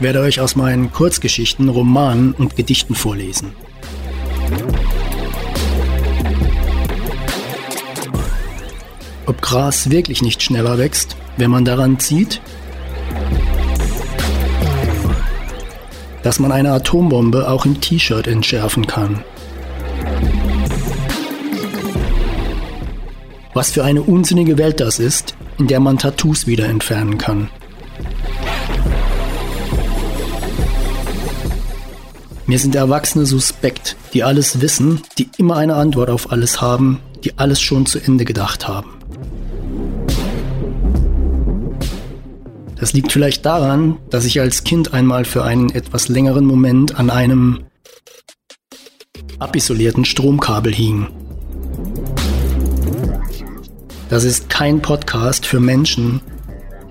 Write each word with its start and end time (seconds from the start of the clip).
Ich 0.00 0.04
werde 0.04 0.20
euch 0.20 0.40
aus 0.40 0.56
meinen 0.56 0.90
Kurzgeschichten, 0.90 1.68
Romanen 1.68 2.32
und 2.32 2.56
Gedichten 2.56 2.94
vorlesen. 2.94 3.52
Ob 9.26 9.42
Gras 9.42 9.90
wirklich 9.90 10.22
nicht 10.22 10.42
schneller 10.42 10.78
wächst, 10.78 11.16
wenn 11.36 11.50
man 11.50 11.66
daran 11.66 11.98
zieht? 11.98 12.40
Dass 16.22 16.38
man 16.38 16.50
eine 16.50 16.72
Atombombe 16.72 17.46
auch 17.46 17.66
im 17.66 17.82
T-Shirt 17.82 18.26
entschärfen 18.26 18.86
kann. 18.86 19.22
Was 23.52 23.70
für 23.70 23.84
eine 23.84 24.00
unsinnige 24.00 24.56
Welt 24.56 24.80
das 24.80 24.98
ist, 24.98 25.34
in 25.58 25.66
der 25.66 25.80
man 25.80 25.98
Tattoos 25.98 26.46
wieder 26.46 26.70
entfernen 26.70 27.18
kann. 27.18 27.50
Mir 32.50 32.58
sind 32.58 32.74
Erwachsene 32.74 33.26
suspekt, 33.26 33.94
die 34.12 34.24
alles 34.24 34.60
wissen, 34.60 35.02
die 35.18 35.28
immer 35.38 35.54
eine 35.54 35.76
Antwort 35.76 36.10
auf 36.10 36.32
alles 36.32 36.60
haben, 36.60 36.98
die 37.22 37.38
alles 37.38 37.60
schon 37.60 37.86
zu 37.86 38.00
Ende 38.00 38.24
gedacht 38.24 38.66
haben. 38.66 38.90
Das 42.74 42.92
liegt 42.92 43.12
vielleicht 43.12 43.46
daran, 43.46 43.98
dass 44.10 44.24
ich 44.24 44.40
als 44.40 44.64
Kind 44.64 44.92
einmal 44.92 45.24
für 45.24 45.44
einen 45.44 45.70
etwas 45.70 46.08
längeren 46.08 46.44
Moment 46.44 46.98
an 46.98 47.08
einem 47.08 47.60
abisolierten 49.38 50.04
Stromkabel 50.04 50.74
hing. 50.74 51.06
Das 54.08 54.24
ist 54.24 54.50
kein 54.50 54.82
Podcast 54.82 55.46
für 55.46 55.60
Menschen, 55.60 56.20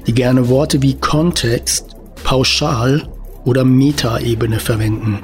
die 0.07 0.13
gerne 0.13 0.47
Worte 0.47 0.81
wie 0.81 0.93
Kontext, 0.93 1.97
Pauschal 2.23 3.09
oder 3.43 3.65
Metaebene 3.65 4.61
verwenden. 4.61 5.19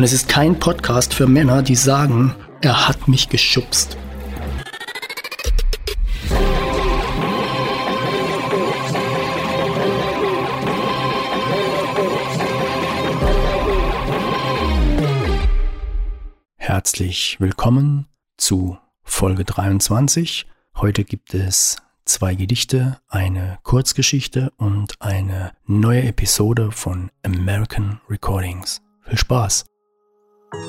Und 0.00 0.04
es 0.04 0.14
ist 0.14 0.30
kein 0.30 0.58
Podcast 0.58 1.12
für 1.12 1.26
Männer, 1.26 1.62
die 1.62 1.74
sagen, 1.74 2.34
er 2.62 2.88
hat 2.88 3.06
mich 3.06 3.28
geschubst. 3.28 3.98
Herzlich 16.56 17.36
willkommen 17.38 18.06
zu 18.38 18.78
Folge 19.02 19.44
23. 19.44 20.46
Heute 20.76 21.04
gibt 21.04 21.34
es 21.34 21.76
zwei 22.06 22.36
Gedichte, 22.36 22.96
eine 23.06 23.58
Kurzgeschichte 23.64 24.50
und 24.56 24.94
eine 25.00 25.52
neue 25.66 26.04
Episode 26.04 26.70
von 26.72 27.10
American 27.22 28.00
Recordings. 28.08 28.80
Viel 29.02 29.18
Spaß! 29.18 29.69
Ein 30.52 30.62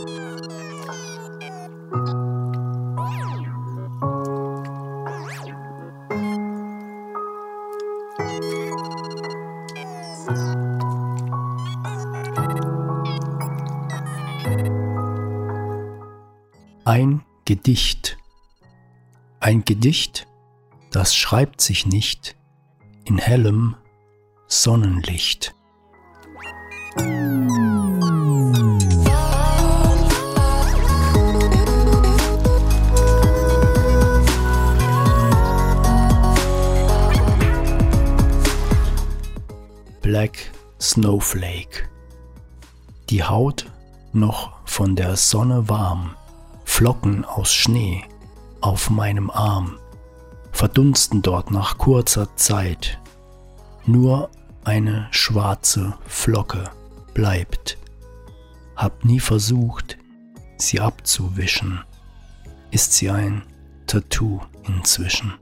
Gedicht. 17.45 18.17
Ein 19.39 19.65
Gedicht, 19.65 20.27
das 20.91 21.15
schreibt 21.15 21.61
sich 21.61 21.87
nicht 21.87 22.35
in 23.05 23.17
hellem 23.17 23.75
Sonnenlicht. 24.47 25.55
Black 40.11 40.51
Snowflake. 40.77 41.87
Die 43.09 43.23
Haut 43.23 43.71
noch 44.11 44.51
von 44.65 44.97
der 44.97 45.15
Sonne 45.15 45.69
warm, 45.69 46.17
Flocken 46.65 47.23
aus 47.23 47.53
Schnee 47.53 48.03
auf 48.59 48.89
meinem 48.89 49.29
Arm, 49.29 49.79
verdunsten 50.51 51.21
dort 51.21 51.49
nach 51.51 51.77
kurzer 51.77 52.35
Zeit. 52.35 52.99
Nur 53.85 54.29
eine 54.65 55.07
schwarze 55.11 55.93
Flocke 56.07 56.65
bleibt. 57.13 57.77
Hab 58.75 59.05
nie 59.05 59.21
versucht, 59.21 59.97
sie 60.57 60.81
abzuwischen. 60.81 61.85
Ist 62.69 62.91
sie 62.91 63.09
ein 63.09 63.43
Tattoo 63.87 64.41
inzwischen. 64.67 65.35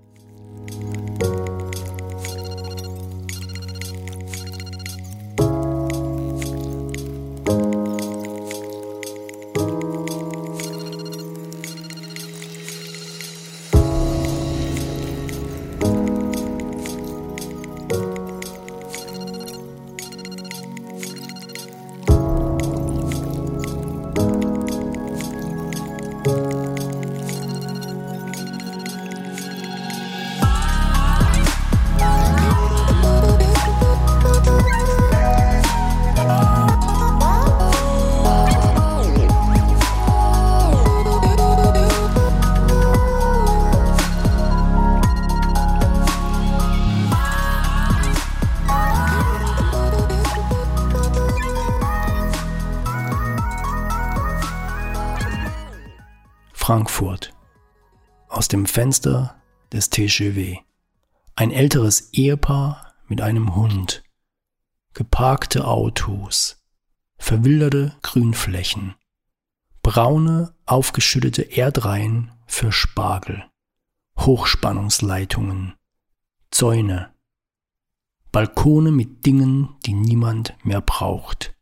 Fenster 58.90 59.40
des 59.72 59.92
TGW. 59.92 60.58
Ein 61.36 61.52
älteres 61.52 62.12
Ehepaar 62.12 62.96
mit 63.08 63.22
einem 63.22 63.56
Hund. 63.56 64.02
Geparkte 64.96 65.68
Autos. 65.68 66.66
Verwilderte 67.20 67.96
Grünflächen. 68.02 68.96
Braune, 69.84 70.56
aufgeschüttete 70.66 71.44
Erdreihen 71.44 72.32
für 72.48 72.72
Spargel. 72.72 73.46
Hochspannungsleitungen. 74.18 75.76
Zäune. 76.50 77.14
Balkone 78.32 78.90
mit 78.90 79.24
Dingen, 79.24 79.76
die 79.86 79.94
niemand 79.94 80.56
mehr 80.66 80.82
braucht. 80.82 81.54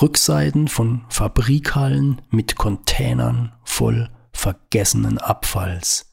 Rückseiten 0.00 0.66
von 0.66 1.04
Fabrikhallen 1.08 2.20
mit 2.30 2.56
Containern 2.56 3.52
voll 3.62 4.10
vergessenen 4.32 5.18
Abfalls. 5.18 6.11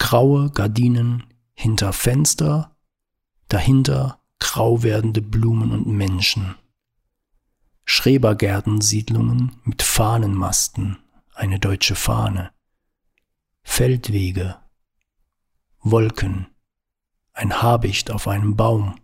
Graue 0.00 0.50
Gardinen 0.50 1.24
hinter 1.52 1.92
Fenster, 1.92 2.74
dahinter 3.48 4.18
grau 4.40 4.82
werdende 4.82 5.20
Blumen 5.20 5.70
und 5.70 5.86
Menschen. 5.86 6.56
Schrebergärtensiedlungen 7.84 9.60
mit 9.62 9.82
Fahnenmasten, 9.82 10.98
eine 11.34 11.60
deutsche 11.60 11.94
Fahne. 11.94 12.50
Feldwege, 13.62 14.56
Wolken, 15.80 16.46
ein 17.34 17.62
Habicht 17.62 18.10
auf 18.10 18.26
einem 18.26 18.56
Baum. 18.56 18.98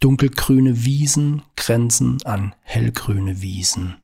Dunkelgrüne 0.00 0.84
Wiesen 0.84 1.42
grenzen 1.56 2.20
an 2.24 2.54
hellgrüne 2.62 3.40
Wiesen. 3.40 4.02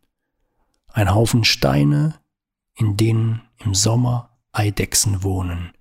Ein 0.93 1.13
Haufen 1.13 1.45
Steine, 1.45 2.21
in 2.77 2.97
denen 2.97 3.43
im 3.59 3.75
Sommer 3.75 4.34
Eidechsen 4.57 5.25
wohnen. 5.25 5.73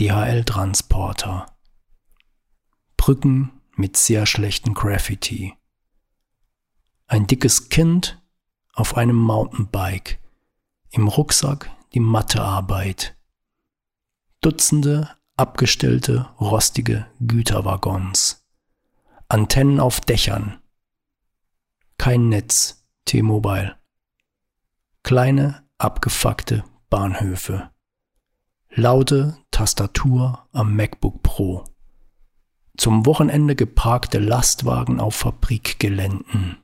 DHL-Transporter. 0.00 1.54
Brücken 2.96 3.60
mit 3.74 3.98
sehr 3.98 4.24
schlechten 4.24 4.72
Graffiti. 4.72 5.54
Ein 7.06 7.26
dickes 7.26 7.68
Kind 7.68 8.22
auf 8.72 8.96
einem 8.96 9.16
Mountainbike. 9.16 10.18
Im 10.88 11.08
Rucksack 11.08 11.70
die 11.92 12.00
Mathearbeit. 12.00 13.18
Dutzende 14.40 15.10
abgestellte 15.36 16.30
rostige 16.40 17.06
Güterwaggons. 17.20 18.46
Antennen 19.28 19.78
auf 19.78 20.00
Dächern. 20.00 20.58
Kein 21.98 22.30
Netz, 22.30 22.86
T-Mobile. 23.04 23.76
Kleine 25.02 25.68
abgefuckte 25.76 26.64
Bahnhöfe. 26.88 27.70
Laute 28.70 29.38
Tastatur 29.50 30.46
am 30.52 30.76
MacBook 30.76 31.22
Pro. 31.22 31.64
Zum 32.76 33.06
Wochenende 33.06 33.56
geparkte 33.56 34.18
Lastwagen 34.18 35.00
auf 35.00 35.16
Fabrikgeländen. 35.16 36.58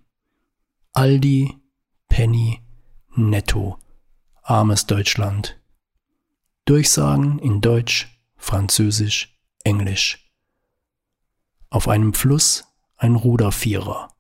Aldi, 0.93 1.57
Penny, 2.09 2.61
Netto, 3.17 3.79
armes 4.43 4.87
Deutschland. 4.87 5.59
Durchsagen 6.67 7.39
in 7.39 7.61
Deutsch, 7.61 8.09
Französisch, 8.37 9.37
Englisch. 9.65 10.33
Auf 11.71 11.89
einem 11.89 12.15
Fluss 12.15 12.65
ein 12.97 13.17
Rudervierer. 13.17 14.15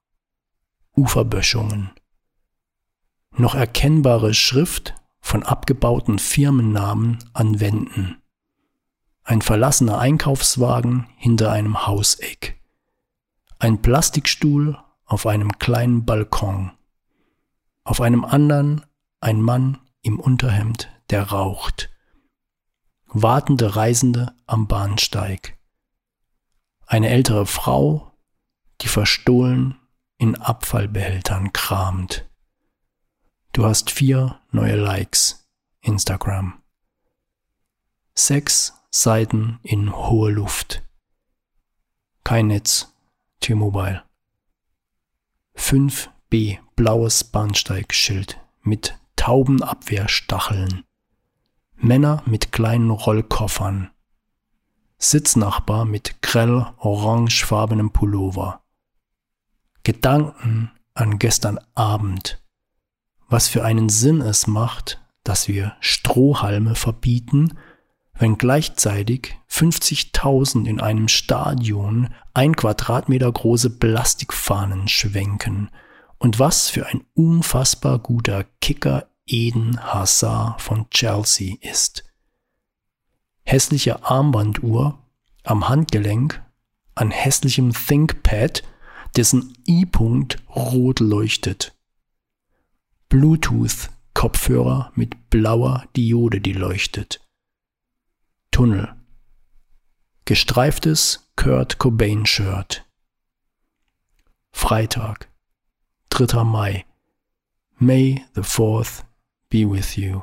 Uferböschungen. 0.96 1.90
Noch 3.36 3.54
erkennbare 3.54 4.34
Schrift 4.34 4.94
von 5.22 5.44
abgebauten 5.44 6.18
Firmennamen 6.18 7.18
an 7.32 7.60
Wänden. 7.60 8.20
Ein 9.24 9.40
verlassener 9.40 9.98
Einkaufswagen 9.98 11.06
hinter 11.16 11.50
einem 11.52 11.86
Hauseck. 11.86 12.60
Ein 13.58 13.80
Plastikstuhl 13.80 14.76
auf 15.06 15.26
einem 15.26 15.58
kleinen 15.58 16.04
Balkon. 16.04 16.72
Auf 17.84 18.00
einem 18.00 18.24
anderen 18.24 18.84
ein 19.20 19.40
Mann 19.40 19.78
im 20.02 20.18
Unterhemd, 20.18 20.90
der 21.10 21.30
raucht. 21.30 21.88
Wartende 23.06 23.76
Reisende 23.76 24.34
am 24.46 24.66
Bahnsteig. 24.66 25.56
Eine 26.86 27.08
ältere 27.08 27.46
Frau, 27.46 28.12
die 28.80 28.88
verstohlen 28.88 29.78
in 30.18 30.34
Abfallbehältern 30.34 31.52
kramt. 31.52 32.28
Du 33.54 33.66
hast 33.66 33.90
vier 33.90 34.40
neue 34.50 34.76
Likes. 34.76 35.46
Instagram. 35.82 36.62
Sechs 38.14 38.72
Seiten 38.90 39.60
in 39.62 39.94
hohe 39.94 40.30
Luft. 40.30 40.82
Kein 42.24 42.46
Netz. 42.46 42.94
T-Mobile. 43.40 44.04
5b 45.54 46.60
blaues 46.76 47.24
Bahnsteigschild 47.24 48.40
mit 48.62 48.98
Taubenabwehrstacheln. 49.16 50.84
Männer 51.74 52.22
mit 52.24 52.52
kleinen 52.52 52.90
Rollkoffern. 52.90 53.90
Sitznachbar 54.96 55.84
mit 55.84 56.22
grell 56.22 56.72
orangefarbenem 56.78 57.90
Pullover. 57.90 58.62
Gedanken 59.82 60.70
an 60.94 61.18
gestern 61.18 61.60
Abend 61.74 62.41
was 63.32 63.48
für 63.48 63.64
einen 63.64 63.88
Sinn 63.88 64.20
es 64.20 64.46
macht, 64.46 65.00
dass 65.24 65.48
wir 65.48 65.74
Strohhalme 65.80 66.74
verbieten, 66.74 67.58
wenn 68.12 68.36
gleichzeitig 68.36 69.34
50.000 69.50 70.66
in 70.66 70.80
einem 70.80 71.08
Stadion 71.08 72.10
ein 72.34 72.54
Quadratmeter 72.54 73.32
große 73.32 73.70
Plastikfahnen 73.70 74.86
schwenken 74.86 75.70
und 76.18 76.38
was 76.38 76.68
für 76.68 76.86
ein 76.86 77.04
unfassbar 77.14 77.98
guter 77.98 78.44
Kicker 78.60 79.08
Eden 79.26 79.82
Hazard 79.82 80.60
von 80.60 80.88
Chelsea 80.90 81.56
ist. 81.62 82.04
Hässliche 83.44 84.04
Armbanduhr 84.04 84.98
am 85.42 85.68
Handgelenk, 85.68 86.42
an 86.94 87.10
hässlichem 87.10 87.72
ThinkPad, 87.72 88.62
dessen 89.16 89.56
I-Punkt 89.66 90.36
rot 90.54 91.00
leuchtet. 91.00 91.74
Bluetooth-Kopfhörer 93.12 94.90
mit 94.94 95.28
blauer 95.28 95.84
Diode, 95.94 96.40
die 96.40 96.54
leuchtet. 96.54 97.20
Tunnel. 98.50 98.96
Gestreiftes 100.24 101.30
Kurt 101.36 101.76
Cobain-Shirt. 101.76 102.86
Freitag, 104.50 105.28
3. 106.08 106.42
Mai. 106.42 106.86
May 107.76 108.24
the 108.34 108.40
4th 108.40 109.04
be 109.50 109.70
with 109.70 109.98
you. 109.98 110.22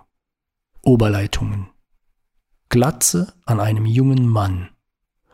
Oberleitungen. 0.81 1.67
Glatze 2.69 3.35
an 3.45 3.59
einem 3.59 3.85
jungen 3.85 4.27
Mann. 4.27 4.71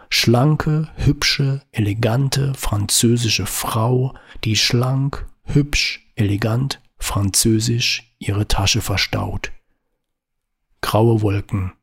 Schlanke, 0.10 0.90
hübsche, 0.98 1.62
elegante 1.72 2.54
französische 2.54 3.46
Frau, 3.46 4.13
die 4.44 4.58
schlank, 4.58 5.25
hübsch, 5.46 6.12
elegant 6.16 6.81
französisch 6.97 8.15
ihre 8.19 8.47
Tasche 8.47 8.81
verstaut. 8.81 9.51
Graue 10.81 11.21
Wolken. 11.21 11.74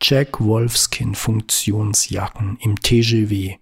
Jack 0.00 0.40
Wolfskin 0.40 1.14
Funktionsjacken 1.14 2.56
im 2.60 2.76
TGW. 2.76 3.58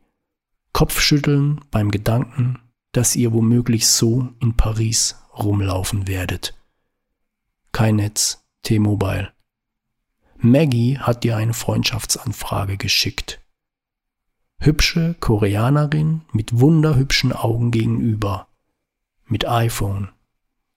Kopfschütteln 0.72 1.60
beim 1.70 1.90
Gedanken, 1.90 2.58
dass 2.92 3.16
ihr 3.16 3.32
womöglich 3.32 3.86
so 3.86 4.28
in 4.40 4.56
Paris 4.56 5.16
rumlaufen 5.36 6.08
werdet. 6.08 6.54
Kein 7.72 7.96
Netz, 7.96 8.44
T-Mobile. 8.62 9.32
Maggie 10.38 10.98
hat 10.98 11.24
dir 11.24 11.36
eine 11.36 11.54
Freundschaftsanfrage 11.54 12.76
geschickt. 12.76 13.40
Hübsche 14.58 15.14
Koreanerin 15.20 16.22
mit 16.32 16.58
wunderhübschen 16.58 17.32
Augen 17.32 17.70
gegenüber 17.70 18.49
mit 19.30 19.46
iPhone, 19.46 20.10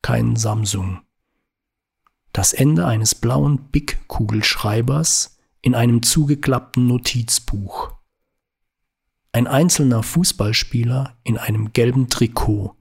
kein 0.02 0.36
Samsung. 0.36 1.02
Das 2.32 2.54
Ende 2.54 2.86
eines 2.86 3.16
blauen 3.16 3.70
Big-Kugelschreibers 3.72 5.38
in 5.62 5.76
einem 5.76 6.04
zugeklappten 6.04 6.88
Notizbuch. 6.88 7.94
Ein 9.32 9.48
einzelner 9.48 10.04
Fußballspieler 10.04 11.18
in 11.24 11.38
einem 11.38 11.74
gelben 11.74 12.10
Trikot, 12.10 12.75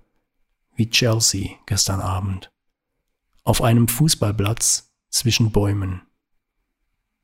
wie 0.74 0.90
Chelsea 0.90 1.56
gestern 1.64 2.00
Abend, 2.00 2.50
auf 3.42 3.62
einem 3.62 3.88
Fußballplatz 3.88 4.92
zwischen 5.08 5.52
Bäumen. 5.52 6.02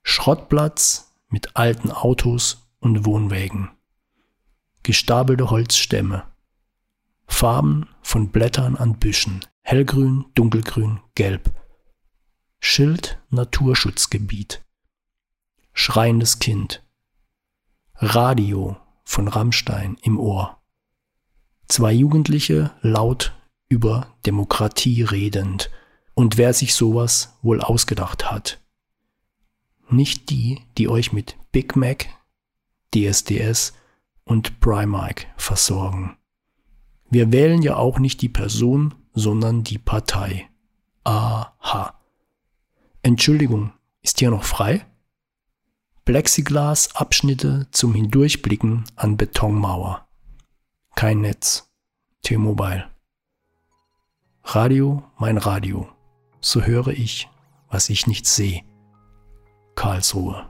Schrottplatz 0.02 1.14
mit 1.28 1.56
alten 1.56 1.90
Autos 1.90 2.70
und 2.80 3.04
Wohnwägen. 3.04 3.70
Gestapelte 4.82 5.50
Holzstämme 5.50 6.24
Farben 7.28 7.88
von 8.02 8.30
Blättern 8.30 8.74
an 8.74 8.98
Büschen, 8.98 9.44
hellgrün, 9.62 10.24
dunkelgrün, 10.34 11.00
gelb. 11.14 11.54
Schild 12.58 13.22
Naturschutzgebiet. 13.30 14.64
Schreiendes 15.72 16.40
Kind. 16.40 16.82
Radio 17.94 18.76
von 19.04 19.28
Rammstein 19.28 19.96
im 20.02 20.18
Ohr. 20.18 20.60
Zwei 21.68 21.92
Jugendliche 21.92 22.72
laut 22.80 23.38
über 23.68 24.16
Demokratie 24.26 25.02
redend 25.02 25.70
und 26.14 26.38
wer 26.38 26.52
sich 26.52 26.74
sowas 26.74 27.38
wohl 27.42 27.60
ausgedacht 27.60 28.30
hat. 28.30 28.60
Nicht 29.88 30.30
die, 30.30 30.64
die 30.76 30.88
euch 30.88 31.12
mit 31.12 31.36
Big 31.52 31.76
Mac, 31.76 32.08
DSDS 32.94 33.74
und 34.24 34.58
Primark 34.60 35.26
versorgen. 35.36 36.18
Wir 37.10 37.32
wählen 37.32 37.62
ja 37.62 37.76
auch 37.76 37.98
nicht 37.98 38.20
die 38.22 38.28
Person, 38.28 38.94
sondern 39.14 39.64
die 39.64 39.78
Partei. 39.78 40.48
Aha. 41.04 41.94
Entschuldigung, 43.02 43.72
ist 44.02 44.18
hier 44.18 44.30
noch 44.30 44.44
frei? 44.44 44.84
Plexiglas-Abschnitte 46.04 47.68
zum 47.70 47.94
Hindurchblicken 47.94 48.84
an 48.96 49.16
Betonmauer. 49.16 50.06
Kein 50.94 51.20
Netz. 51.20 51.70
T-Mobile. 52.22 52.90
Radio, 54.44 55.02
mein 55.18 55.38
Radio. 55.38 55.88
So 56.40 56.62
höre 56.62 56.88
ich, 56.88 57.28
was 57.68 57.88
ich 57.90 58.06
nicht 58.06 58.26
sehe. 58.26 58.62
Karlsruhe. 59.74 60.48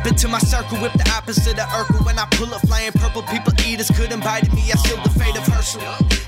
Step 0.00 0.12
into 0.12 0.28
my 0.28 0.38
circle, 0.38 0.78
whip 0.78 0.92
the 0.92 1.08
opposite 1.10 1.58
of 1.58 1.68
Urkel. 1.68 2.04
When 2.04 2.18
I 2.18 2.26
pull 2.32 2.52
up 2.54 2.60
flying 2.66 2.92
purple, 2.92 3.22
people 3.22 3.52
eaters 3.66 3.90
could 3.90 4.12
invite 4.12 4.52
me. 4.52 4.62
I 4.72 4.76
sealed 4.76 5.04
the 5.04 5.10
fate 5.10 5.36
of 5.36 5.46
Herschel. 5.46 5.80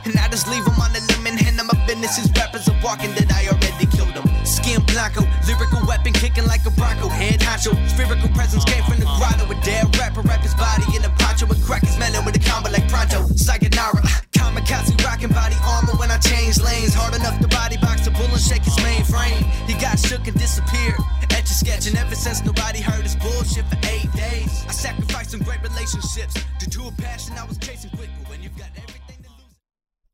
And 0.05 0.17
I 0.19 0.29
just 0.29 0.49
leave 0.49 0.65
them 0.65 0.79
on 0.81 0.93
the 0.93 1.01
limb 1.13 1.27
and 1.27 1.39
hand 1.39 1.59
them 1.59 1.69
my 1.73 1.79
business. 1.87 2.17
These 2.17 2.31
rappers 2.37 2.69
are 2.69 2.79
walking 2.83 3.13
that 3.15 3.31
I 3.33 3.49
already 3.49 3.87
killed 3.87 4.15
them. 4.15 4.29
Skin 4.45 4.83
blanco, 4.87 5.23
lyrical 5.47 5.81
weapon 5.87 6.13
kicking 6.13 6.47
like 6.47 6.65
a 6.67 6.71
bronco. 6.71 7.09
Head 7.09 7.41
honcho, 7.41 7.73
spherical 7.89 8.29
presence 8.35 8.65
came 8.65 8.83
from 8.85 8.99
the 8.99 9.09
grotto. 9.19 9.49
A 9.49 9.57
dead 9.63 9.87
rapper, 9.97 10.23
rap 10.23 10.41
his 10.41 10.55
body 10.55 10.85
in 10.97 11.05
a 11.05 11.11
poncho. 11.21 11.47
With 11.47 11.65
crack 11.65 11.83
his 11.83 11.99
melon 11.99 12.25
with 12.25 12.37
a 12.37 12.43
combo 12.43 12.71
like 12.71 12.89
pronto. 12.89 13.27
Sayonara, 13.37 14.03
kamikaze 14.33 14.93
rocking 15.05 15.33
body 15.33 15.57
armor 15.65 15.95
when 15.97 16.11
I 16.11 16.19
change 16.19 16.61
lanes. 16.61 16.95
Hard 16.95 17.15
enough 17.15 17.39
to 17.41 17.49
body 17.49 17.77
box 17.79 18.07
a 18.07 18.11
bull 18.11 18.29
and 18.29 18.41
shake 18.41 18.65
his 18.65 18.77
mainframe. 18.85 19.43
He 19.67 19.75
got 19.81 19.99
shook 19.99 20.27
and 20.27 20.37
disappeared. 20.39 21.01
Etch 21.43 21.51
a 21.51 21.55
sketch, 21.55 21.87
and 21.89 21.97
ever 21.97 22.15
since 22.15 22.45
nobody 22.45 22.81
heard 22.81 23.03
his 23.03 23.17
bullshit 23.17 23.65
for 23.67 23.77
eight 23.89 24.11
days. 24.13 24.65
I 24.69 24.73
sacrificed 24.73 25.33
some 25.33 25.43
great 25.43 25.61
relationships 25.63 26.35
to 26.61 26.71
do 26.71 26.87
a 26.87 26.93
passion 26.93 27.35
I 27.37 27.45
was 27.45 27.59
chasing 27.59 27.91
quick. 27.91 28.11
But 28.21 28.31
when 28.31 28.43
you've 28.45 28.57
got 28.57 28.71
everything 28.77 29.25
to 29.25 29.31
lose. 29.31 29.57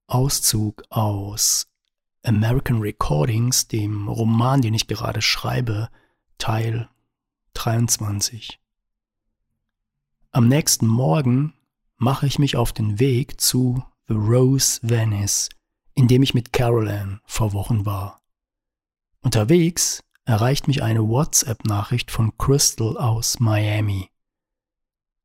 Auszug 0.08 0.82
aus 0.88 1.66
American 2.24 2.80
Recordings, 2.80 3.68
dem 3.68 4.08
Roman, 4.08 4.62
den 4.62 4.72
ich 4.72 4.86
gerade 4.86 5.20
schreibe, 5.20 5.90
Teil 6.38 6.88
23. 7.52 8.58
Am 10.32 10.48
nächsten 10.48 10.86
Morgen 10.86 11.52
mache 11.98 12.26
ich 12.26 12.38
mich 12.38 12.56
auf 12.56 12.72
den 12.72 13.00
Weg 13.00 13.38
zu 13.38 13.84
The 14.06 14.14
Rose 14.14 14.80
Venice, 14.82 15.50
in 15.94 16.08
dem 16.08 16.22
ich 16.22 16.32
mit 16.32 16.54
Caroline 16.54 17.20
vor 17.26 17.52
Wochen 17.52 17.84
war. 17.84 18.22
Unterwegs 19.20 20.02
erreicht 20.28 20.68
mich 20.68 20.82
eine 20.82 21.08
WhatsApp-Nachricht 21.08 22.10
von 22.10 22.36
Crystal 22.36 22.98
aus 22.98 23.40
Miami. 23.40 24.10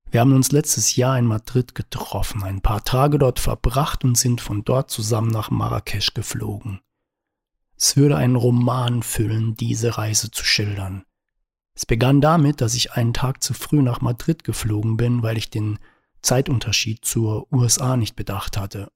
Wir 0.09 0.21
haben 0.21 0.33
uns 0.33 0.53
letztes 0.53 0.95
Jahr 0.95 1.19
in 1.19 1.25
Madrid 1.25 1.75
getroffen, 1.75 2.41
ein 2.41 2.61
paar 2.61 2.85
Tage 2.85 3.19
dort 3.19 3.39
verbracht 3.39 4.05
und 4.05 4.17
sind 4.17 4.39
von 4.39 4.63
dort 4.63 4.89
zusammen 4.89 5.29
nach 5.29 5.51
Marrakesch 5.51 6.13
geflogen. 6.13 6.79
Es 7.75 7.97
würde 7.97 8.15
einen 8.15 8.37
Roman 8.37 9.03
füllen, 9.03 9.55
diese 9.55 9.97
Reise 9.97 10.31
zu 10.31 10.45
schildern. 10.45 11.03
Es 11.75 11.85
begann 11.85 12.21
damit, 12.21 12.61
dass 12.61 12.73
ich 12.73 12.93
einen 12.93 13.13
Tag 13.13 13.43
zu 13.43 13.53
früh 13.53 13.81
nach 13.81 13.99
Madrid 13.99 14.45
geflogen 14.45 14.95
bin, 14.95 15.21
weil 15.21 15.37
ich 15.37 15.49
den 15.49 15.79
Zeitunterschied 16.21 17.03
zur 17.03 17.51
USA 17.51 17.97
nicht 17.97 18.15
bedacht 18.15 18.55
hatte. 18.55 18.89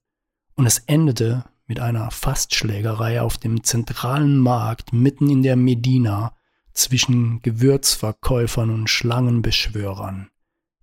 Und 0.56 0.68
es 0.68 0.78
endete 0.78 1.44
mit 1.68 1.80
einer 1.80 2.10
Fastschlägerei 2.12 3.22
auf 3.22 3.38
dem 3.38 3.64
zentralen 3.64 4.38
Markt 4.40 4.94
mitten 4.94 5.30
in 5.30 5.44
der 5.44 5.56
Medina 5.56 6.34
zwischen 6.74 7.42
Gewürzverkäufern 7.42 8.70
und 8.70 8.90
Schlangenbeschwörern, 8.90 10.30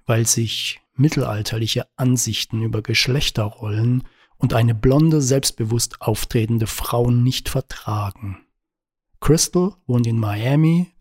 weil 0.06 0.26
sich 0.26 0.80
mittelalterliche 0.94 1.86
Ansichten 1.96 2.62
über 2.62 2.82
Geschlechterrollen 2.82 4.04
und 4.36 4.52
eine 4.52 4.74
blonde, 4.74 5.22
selbstbewusst 5.22 6.02
auftretende 6.02 6.66
Frau 6.66 7.10
nicht 7.10 7.48
vertragen. 7.48 8.38
Crystal 9.20 9.74
wohnt 9.86 10.06
in 10.06 10.18
Miami, 10.18 10.92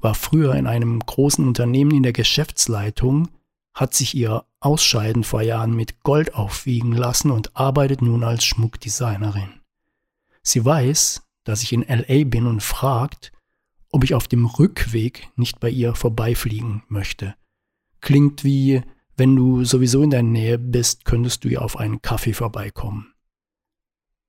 war 0.00 0.14
früher 0.14 0.54
in 0.54 0.66
einem 0.66 0.98
großen 0.98 1.46
Unternehmen 1.46 1.92
in 1.92 2.02
der 2.02 2.12
Geschäftsleitung, 2.12 3.28
hat 3.72 3.94
sich 3.94 4.14
ihr 4.14 4.44
Ausscheiden 4.60 5.24
vor 5.24 5.42
Jahren 5.42 5.74
mit 5.74 6.02
Gold 6.02 6.34
aufwiegen 6.34 6.92
lassen 6.92 7.30
und 7.30 7.56
arbeitet 7.56 8.02
nun 8.02 8.22
als 8.22 8.44
Schmuckdesignerin. 8.44 9.60
Sie 10.42 10.64
weiß, 10.64 11.22
dass 11.44 11.62
ich 11.62 11.72
in 11.72 11.82
LA 11.82 12.24
bin 12.24 12.46
und 12.46 12.62
fragt, 12.62 13.32
ob 13.90 14.04
ich 14.04 14.14
auf 14.14 14.28
dem 14.28 14.46
Rückweg 14.46 15.28
nicht 15.36 15.60
bei 15.60 15.70
ihr 15.70 15.94
vorbeifliegen 15.94 16.82
möchte. 16.88 17.34
Klingt 18.00 18.44
wie, 18.44 18.82
wenn 19.16 19.34
du 19.34 19.64
sowieso 19.64 20.02
in 20.02 20.10
der 20.10 20.22
Nähe 20.22 20.58
bist, 20.58 21.04
könntest 21.04 21.44
du 21.44 21.48
ihr 21.48 21.62
auf 21.62 21.76
einen 21.76 22.02
Kaffee 22.02 22.34
vorbeikommen. 22.34 23.12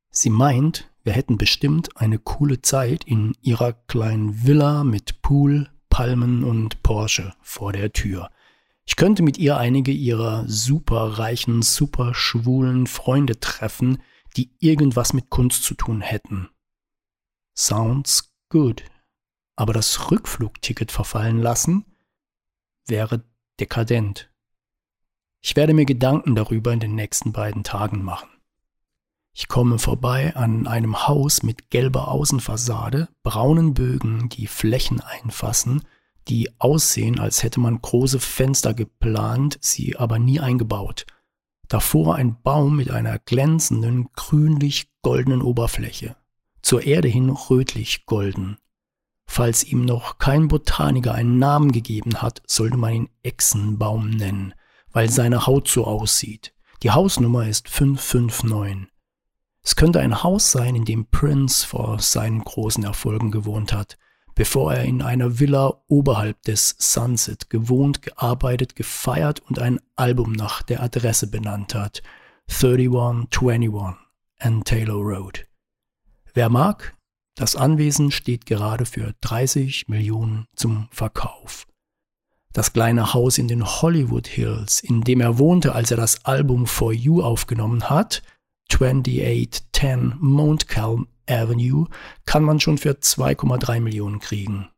Sie 0.09 0.29
meint, 0.29 0.89
wir 1.03 1.13
hätten 1.13 1.37
bestimmt 1.37 1.97
eine 1.97 2.19
coole 2.19 2.61
Zeit 2.61 3.05
in 3.05 3.35
ihrer 3.41 3.73
kleinen 3.73 4.45
Villa 4.45 4.83
mit 4.83 5.21
Pool, 5.21 5.69
Palmen 5.89 6.43
und 6.43 6.83
Porsche 6.83 7.33
vor 7.41 7.71
der 7.73 7.93
Tür. 7.93 8.29
Ich 8.91 8.97
könnte 8.97 9.23
mit 9.23 9.37
ihr 9.37 9.55
einige 9.55 9.93
ihrer 9.93 10.43
superreichen, 10.49 11.61
superschwulen 11.61 12.87
Freunde 12.87 13.39
treffen, 13.39 14.03
die 14.35 14.51
irgendwas 14.59 15.13
mit 15.13 15.29
Kunst 15.29 15.63
zu 15.63 15.75
tun 15.75 16.01
hätten. 16.01 16.49
Sounds 17.57 18.33
good. 18.49 18.83
Aber 19.55 19.71
das 19.71 20.11
Rückflugticket 20.11 20.91
verfallen 20.91 21.37
lassen 21.37 21.85
wäre 22.85 23.23
dekadent. 23.61 24.29
Ich 25.39 25.55
werde 25.55 25.73
mir 25.73 25.85
Gedanken 25.85 26.35
darüber 26.35 26.73
in 26.73 26.81
den 26.81 26.93
nächsten 26.93 27.31
beiden 27.31 27.63
Tagen 27.63 28.03
machen. 28.03 28.29
Ich 29.31 29.47
komme 29.47 29.79
vorbei 29.79 30.35
an 30.35 30.67
einem 30.67 31.07
Haus 31.07 31.43
mit 31.43 31.69
gelber 31.69 32.09
Außenfassade, 32.09 33.07
braunen 33.23 33.73
Bögen, 33.73 34.27
die 34.27 34.47
Flächen 34.47 34.99
einfassen, 34.99 35.81
die 36.31 36.49
aussehen, 36.59 37.19
als 37.19 37.43
hätte 37.43 37.59
man 37.59 37.81
große 37.81 38.19
Fenster 38.21 38.73
geplant, 38.73 39.57
sie 39.59 39.97
aber 39.97 40.17
nie 40.17 40.39
eingebaut. 40.39 41.05
Davor 41.67 42.15
ein 42.15 42.41
Baum 42.41 42.77
mit 42.77 42.89
einer 42.89 43.19
glänzenden, 43.19 44.09
grünlich-goldenen 44.15 45.41
Oberfläche. 45.41 46.15
Zur 46.61 46.83
Erde 46.83 47.09
hin 47.09 47.29
rötlich-golden. 47.29 48.57
Falls 49.27 49.65
ihm 49.65 49.83
noch 49.83 50.19
kein 50.19 50.47
Botaniker 50.47 51.13
einen 51.13 51.37
Namen 51.37 51.73
gegeben 51.73 52.21
hat, 52.21 52.41
sollte 52.47 52.77
man 52.77 52.93
ihn 52.93 53.09
Echsenbaum 53.23 54.09
nennen, 54.09 54.53
weil 54.91 55.09
seine 55.09 55.45
Haut 55.47 55.67
so 55.67 55.85
aussieht. 55.85 56.53
Die 56.81 56.91
Hausnummer 56.91 57.45
ist 57.45 57.67
559. 57.67 58.87
Es 59.63 59.75
könnte 59.75 59.99
ein 59.99 60.23
Haus 60.23 60.51
sein, 60.51 60.75
in 60.75 60.85
dem 60.85 61.07
Prince 61.07 61.67
vor 61.67 61.99
seinen 61.99 62.41
großen 62.41 62.83
Erfolgen 62.85 63.31
gewohnt 63.31 63.73
hat, 63.73 63.97
bevor 64.41 64.73
er 64.73 64.85
in 64.85 65.03
einer 65.03 65.39
Villa 65.39 65.83
oberhalb 65.87 66.41
des 66.41 66.75
Sunset 66.79 67.51
gewohnt, 67.51 68.01
gearbeitet, 68.01 68.75
gefeiert 68.75 69.39
und 69.41 69.59
ein 69.59 69.79
Album 69.95 70.31
nach 70.31 70.63
der 70.63 70.81
Adresse 70.81 71.27
benannt 71.27 71.75
hat. 71.75 72.01
3121 72.47 73.99
and 74.39 74.65
Taylor 74.65 74.95
Road. 74.95 75.45
Wer 76.33 76.49
mag, 76.49 76.97
das 77.35 77.55
Anwesen 77.55 78.09
steht 78.09 78.47
gerade 78.47 78.87
für 78.87 79.13
30 79.21 79.89
Millionen 79.89 80.47
zum 80.55 80.87
Verkauf. 80.89 81.67
Das 82.51 82.73
kleine 82.73 83.13
Haus 83.13 83.37
in 83.37 83.47
den 83.47 83.63
Hollywood 83.63 84.25
Hills, 84.25 84.79
in 84.79 85.01
dem 85.01 85.21
er 85.21 85.37
wohnte, 85.37 85.75
als 85.75 85.91
er 85.91 85.97
das 85.97 86.25
Album 86.25 86.65
For 86.65 86.91
You 86.91 87.21
aufgenommen 87.21 87.91
hat, 87.91 88.23
2810 88.71 90.15
Montcalm 90.19 91.09
Avenue 91.31 91.87
kann 92.25 92.43
man 92.43 92.59
schon 92.59 92.77
für 92.77 92.91
2,3 92.91 93.79
Millionen 93.79 94.19
kriegen. 94.19 94.69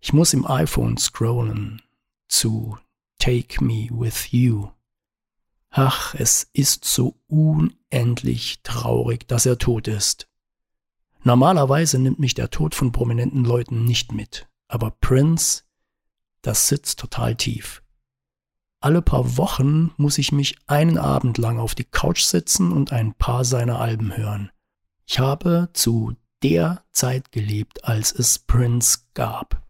Ich 0.00 0.12
muss 0.12 0.32
im 0.32 0.46
iPhone 0.46 0.96
scrollen 0.96 1.82
zu 2.28 2.78
Take 3.18 3.62
Me 3.62 3.88
With 3.90 4.32
You. 4.32 4.70
Ach, 5.70 6.14
es 6.14 6.48
ist 6.52 6.84
so 6.84 7.16
unendlich 7.28 8.62
traurig, 8.62 9.28
dass 9.28 9.46
er 9.46 9.58
tot 9.58 9.88
ist. 9.88 10.26
Normalerweise 11.22 11.98
nimmt 11.98 12.18
mich 12.18 12.34
der 12.34 12.50
Tod 12.50 12.74
von 12.74 12.92
prominenten 12.92 13.44
Leuten 13.44 13.84
nicht 13.84 14.12
mit, 14.12 14.48
aber 14.68 14.90
Prince, 14.90 15.64
das 16.42 16.66
sitzt 16.68 16.98
total 16.98 17.36
tief. 17.36 17.82
Alle 18.80 19.02
paar 19.02 19.36
Wochen 19.36 19.92
muss 19.98 20.16
ich 20.16 20.32
mich 20.32 20.56
einen 20.66 20.96
Abend 20.96 21.36
lang 21.36 21.58
auf 21.58 21.74
die 21.74 21.84
Couch 21.84 22.22
setzen 22.22 22.72
und 22.72 22.92
ein 22.92 23.12
paar 23.12 23.44
seiner 23.44 23.78
Alben 23.78 24.16
hören. 24.16 24.50
Ich 25.12 25.18
habe 25.18 25.70
zu 25.72 26.14
der 26.40 26.84
Zeit 26.92 27.32
gelebt, 27.32 27.84
als 27.84 28.12
es 28.12 28.38
Prince 28.38 29.00
gab. 29.14 29.60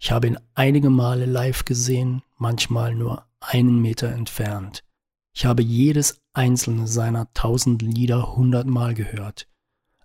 Ich 0.00 0.10
habe 0.10 0.26
ihn 0.26 0.40
einige 0.56 0.90
Male 0.90 1.24
live 1.24 1.64
gesehen, 1.64 2.22
manchmal 2.36 2.96
nur 2.96 3.24
einen 3.38 3.80
Meter 3.80 4.08
entfernt. 4.08 4.82
Ich 5.32 5.46
habe 5.46 5.62
jedes 5.62 6.20
einzelne 6.32 6.88
seiner 6.88 7.32
tausend 7.32 7.80
Lieder 7.80 8.34
hundertmal 8.34 8.94
gehört. 8.94 9.46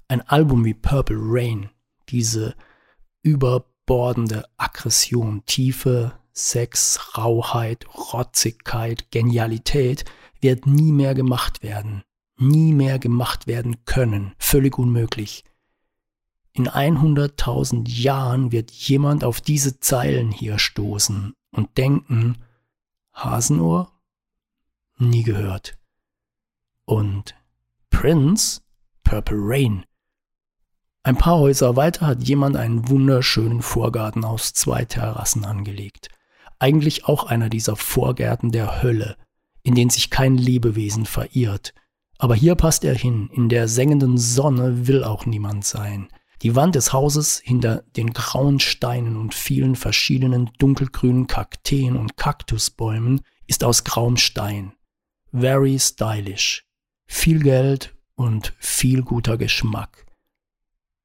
Ein 0.09 0.21
Album 0.21 0.63
wie 0.63 0.75
Purple 0.75 1.17
Rain, 1.19 1.71
diese 2.09 2.53
überbordende 3.23 4.45
Aggression, 4.57 5.41
Tiefe, 5.47 6.19
Sex, 6.33 7.17
Rauheit, 7.17 7.87
Rotzigkeit, 8.13 9.09
Genialität 9.09 10.05
wird 10.39 10.67
nie 10.67 10.91
mehr 10.91 11.15
gemacht 11.15 11.63
werden 11.63 12.03
nie 12.37 12.73
mehr 12.73 12.99
gemacht 12.99 13.47
werden 13.47 13.83
können. 13.85 14.33
Völlig 14.37 14.77
unmöglich. 14.77 15.43
In 16.53 16.67
100.000 16.67 17.87
Jahren 17.87 18.51
wird 18.51 18.71
jemand 18.71 19.23
auf 19.23 19.41
diese 19.41 19.79
Zeilen 19.79 20.31
hier 20.31 20.57
stoßen 20.57 21.33
und 21.51 21.77
denken, 21.77 22.37
Hasenohr? 23.13 23.91
Nie 24.97 25.23
gehört. 25.23 25.77
Und 26.85 27.35
Prince? 27.89 28.61
Purple 29.03 29.37
Rain. 29.39 29.85
Ein 31.03 31.17
paar 31.17 31.37
Häuser 31.37 31.77
weiter 31.77 32.05
hat 32.05 32.23
jemand 32.23 32.57
einen 32.57 32.89
wunderschönen 32.89 33.61
Vorgarten 33.61 34.25
aus 34.25 34.51
zwei 34.53 34.83
Terrassen 34.83 35.45
angelegt. 35.45 36.09
Eigentlich 36.59 37.05
auch 37.05 37.23
einer 37.23 37.49
dieser 37.49 37.77
Vorgärten 37.77 38.51
der 38.51 38.81
Hölle, 38.81 39.15
in 39.63 39.75
denen 39.75 39.89
sich 39.89 40.09
kein 40.09 40.35
Lebewesen 40.37 41.05
verirrt. 41.05 41.73
Aber 42.19 42.35
hier 42.35 42.55
passt 42.55 42.83
er 42.83 42.95
hin, 42.95 43.29
in 43.33 43.49
der 43.49 43.67
sengenden 43.67 44.17
Sonne 44.17 44.87
will 44.87 45.03
auch 45.03 45.25
niemand 45.25 45.65
sein. 45.65 46.09
Die 46.41 46.55
Wand 46.55 46.75
des 46.75 46.93
Hauses 46.93 47.39
hinter 47.39 47.83
den 47.95 48.13
grauen 48.13 48.59
Steinen 48.59 49.17
und 49.17 49.33
vielen 49.33 49.75
verschiedenen 49.75 50.51
dunkelgrünen 50.59 51.27
Kakteen 51.27 51.95
und 51.95 52.17
Kaktusbäumen 52.17 53.21
ist 53.47 53.63
aus 53.63 53.83
grauem 53.83 54.17
Stein. 54.17 54.73
Very 55.31 55.79
stylish. 55.79 56.65
Viel 57.07 57.41
Geld 57.41 57.95
und 58.15 58.53
viel 58.59 59.01
guter 59.01 59.37
Geschmack. 59.37 60.05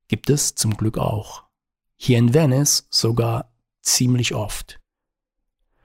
Gibt 0.09 0.29
es 0.29 0.55
zum 0.55 0.77
Glück 0.77 0.99
auch. 0.99 1.45
Hier 1.97 2.19
in 2.19 2.35
Venice 2.35 2.87
sogar 2.91 3.55
ziemlich 3.81 4.35
oft. 4.35 4.82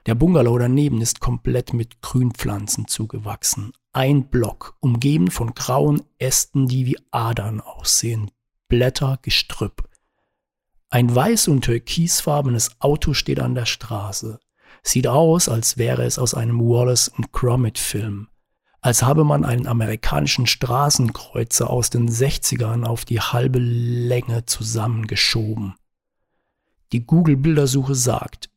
Der 0.08 0.14
Bungalow 0.14 0.58
daneben 0.58 1.02
ist 1.02 1.20
komplett 1.20 1.74
mit 1.74 2.00
Grünpflanzen 2.00 2.88
zugewachsen. 2.88 3.74
Ein 3.92 4.30
Block, 4.30 4.74
umgeben 4.80 5.30
von 5.30 5.52
grauen 5.52 6.02
Ästen, 6.16 6.66
die 6.66 6.86
wie 6.86 6.96
Adern 7.10 7.60
aussehen. 7.60 8.30
Blätter, 8.68 9.18
Gestrüpp. 9.20 9.86
Ein 10.88 11.10
weiß- 11.10 11.50
und 11.50 11.60
türkisfarbenes 11.60 12.80
Auto 12.80 13.12
steht 13.12 13.38
an 13.38 13.54
der 13.54 13.66
Straße. 13.66 14.40
Sieht 14.82 15.06
aus, 15.06 15.46
als 15.50 15.76
wäre 15.76 16.04
es 16.04 16.18
aus 16.18 16.32
einem 16.32 16.58
Wallace 16.58 17.08
und 17.08 17.32
Gromit 17.32 17.78
Film. 17.78 18.28
Als 18.80 19.02
habe 19.02 19.24
man 19.24 19.44
einen 19.44 19.66
amerikanischen 19.66 20.46
Straßenkreuzer 20.46 21.68
aus 21.68 21.90
den 21.90 22.08
60ern 22.08 22.84
auf 22.84 23.04
die 23.04 23.20
halbe 23.20 23.58
Länge 23.58 24.46
zusammengeschoben. 24.46 25.74
Die 26.92 27.04
Google-Bildersuche 27.04 27.94
sagt, 27.94 28.48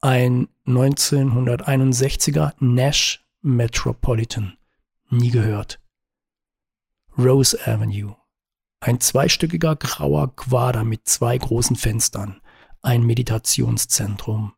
ein 0.00 0.46
1961er 0.66 2.54
Nash 2.58 3.22
Metropolitan. 3.42 4.56
Nie 5.10 5.30
gehört. 5.30 5.78
Rose 7.18 7.58
Avenue. 7.66 8.16
Ein 8.80 8.98
zweistöckiger 8.98 9.76
grauer 9.76 10.34
Quader 10.34 10.84
mit 10.84 11.06
zwei 11.06 11.36
großen 11.36 11.76
Fenstern. 11.76 12.40
Ein 12.80 13.04
Meditationszentrum. 13.04 14.54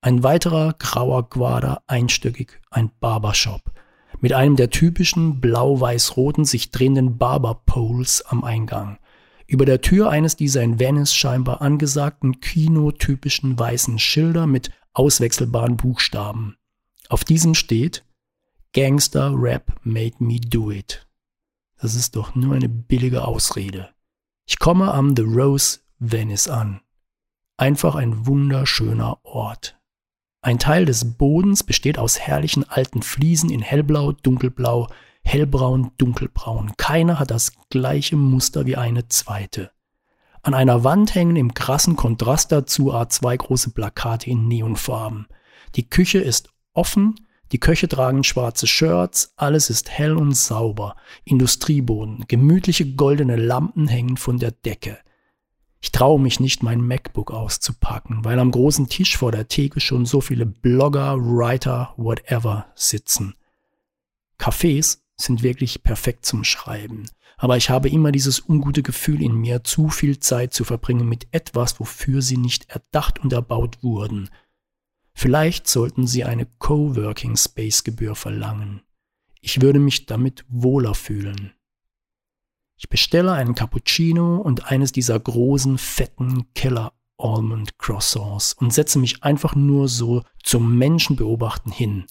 Ein 0.00 0.24
weiterer 0.24 0.72
grauer 0.72 1.30
Quader, 1.30 1.82
einstöckig, 1.86 2.60
ein 2.70 2.90
Barbershop. 2.98 3.72
Mit 4.20 4.32
einem 4.32 4.56
der 4.56 4.70
typischen 4.70 5.40
blau-weiß-roten 5.40 6.46
sich 6.46 6.72
drehenden 6.72 7.16
Barberpoles 7.16 8.24
am 8.26 8.42
Eingang. 8.42 8.98
Über 9.46 9.64
der 9.64 9.80
Tür 9.82 10.10
eines 10.10 10.34
dieser 10.34 10.62
in 10.62 10.80
Venice 10.80 11.14
scheinbar 11.14 11.62
angesagten 11.62 12.40
kinotypischen 12.40 13.56
weißen 13.56 14.00
Schilder 14.00 14.48
mit 14.48 14.72
auswechselbaren 14.98 15.76
Buchstaben. 15.76 16.56
Auf 17.08 17.24
diesem 17.24 17.54
steht 17.54 18.04
Gangster 18.74 19.32
Rap 19.34 19.80
made 19.82 20.16
me 20.18 20.40
do 20.40 20.70
it. 20.70 21.06
Das 21.80 21.94
ist 21.94 22.16
doch 22.16 22.34
nur 22.34 22.54
eine 22.54 22.68
billige 22.68 23.24
Ausrede. 23.24 23.90
Ich 24.46 24.58
komme 24.58 24.92
am 24.92 25.14
The 25.16 25.22
Rose 25.22 25.80
Venice 25.98 26.48
an. 26.48 26.80
Einfach 27.56 27.94
ein 27.94 28.26
wunderschöner 28.26 29.24
Ort. 29.24 29.78
Ein 30.42 30.58
Teil 30.58 30.84
des 30.84 31.16
Bodens 31.16 31.62
besteht 31.64 31.98
aus 31.98 32.18
herrlichen 32.18 32.68
alten 32.68 33.02
Fliesen 33.02 33.50
in 33.50 33.60
hellblau, 33.60 34.12
dunkelblau, 34.12 34.88
hellbraun, 35.22 35.92
dunkelbraun. 35.98 36.72
Keiner 36.76 37.18
hat 37.18 37.30
das 37.30 37.52
gleiche 37.70 38.16
Muster 38.16 38.66
wie 38.66 38.76
eine 38.76 39.08
zweite. 39.08 39.70
An 40.48 40.54
einer 40.54 40.82
Wand 40.82 41.14
hängen 41.14 41.36
im 41.36 41.52
krassen 41.52 41.94
Kontrast 41.94 42.52
dazu 42.52 42.94
A2 42.94 43.36
große 43.36 43.68
Plakate 43.68 44.30
in 44.30 44.48
Neonfarben. 44.48 45.26
Die 45.74 45.90
Küche 45.90 46.20
ist 46.20 46.48
offen, 46.72 47.16
die 47.52 47.60
Köche 47.60 47.86
tragen 47.86 48.24
schwarze 48.24 48.66
Shirts, 48.66 49.34
alles 49.36 49.68
ist 49.68 49.90
hell 49.90 50.16
und 50.16 50.34
sauber. 50.34 50.96
Industrieboden, 51.24 52.24
gemütliche 52.28 52.94
goldene 52.94 53.36
Lampen 53.36 53.88
hängen 53.88 54.16
von 54.16 54.38
der 54.38 54.52
Decke. 54.52 54.96
Ich 55.82 55.92
traue 55.92 56.18
mich 56.18 56.40
nicht, 56.40 56.62
mein 56.62 56.80
MacBook 56.80 57.30
auszupacken, 57.30 58.24
weil 58.24 58.38
am 58.38 58.50
großen 58.50 58.88
Tisch 58.88 59.18
vor 59.18 59.32
der 59.32 59.48
Theke 59.48 59.80
schon 59.80 60.06
so 60.06 60.22
viele 60.22 60.46
Blogger, 60.46 61.18
Writer, 61.18 61.92
whatever 61.98 62.68
sitzen. 62.74 63.34
Cafés 64.38 65.00
sind 65.20 65.42
wirklich 65.42 65.82
perfekt 65.82 66.24
zum 66.24 66.44
Schreiben. 66.44 67.06
Aber 67.36 67.56
ich 67.56 67.70
habe 67.70 67.88
immer 67.88 68.10
dieses 68.10 68.40
ungute 68.48 68.82
Gefühl 68.82 69.22
in 69.22 69.34
mir, 69.34 69.62
zu 69.62 69.88
viel 69.88 70.18
Zeit 70.18 70.52
zu 70.52 70.64
verbringen 70.64 71.08
mit 71.08 71.28
etwas, 71.30 71.78
wofür 71.78 72.20
sie 72.22 72.36
nicht 72.36 72.68
erdacht 72.70 73.20
und 73.20 73.32
erbaut 73.32 73.82
wurden. 73.82 74.28
Vielleicht 75.14 75.68
sollten 75.68 76.06
sie 76.06 76.24
eine 76.24 76.46
Coworking 76.46 77.36
Space 77.36 77.84
Gebühr 77.84 78.14
verlangen. 78.14 78.82
Ich 79.40 79.60
würde 79.60 79.78
mich 79.78 80.06
damit 80.06 80.44
wohler 80.48 80.94
fühlen. 80.94 81.52
Ich 82.76 82.88
bestelle 82.88 83.32
einen 83.32 83.54
Cappuccino 83.54 84.36
und 84.36 84.70
eines 84.70 84.92
dieser 84.92 85.18
großen, 85.18 85.78
fetten 85.78 86.52
Keller 86.54 86.92
Almond 87.18 87.78
Croissants 87.78 88.52
und 88.52 88.72
setze 88.72 88.98
mich 88.98 89.24
einfach 89.24 89.56
nur 89.56 89.88
so 89.88 90.22
zum 90.42 90.78
Menschenbeobachten 90.78 91.72
hin. 91.72 92.06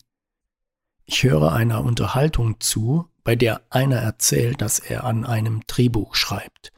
Ich 1.09 1.23
höre 1.23 1.53
einer 1.53 1.85
Unterhaltung 1.85 2.59
zu, 2.59 3.07
bei 3.23 3.37
der 3.37 3.61
einer 3.69 3.95
erzählt, 3.95 4.61
dass 4.61 4.79
er 4.79 5.05
an 5.05 5.25
einem 5.25 5.61
Drehbuch 5.65 6.15
schreibt. 6.15 6.73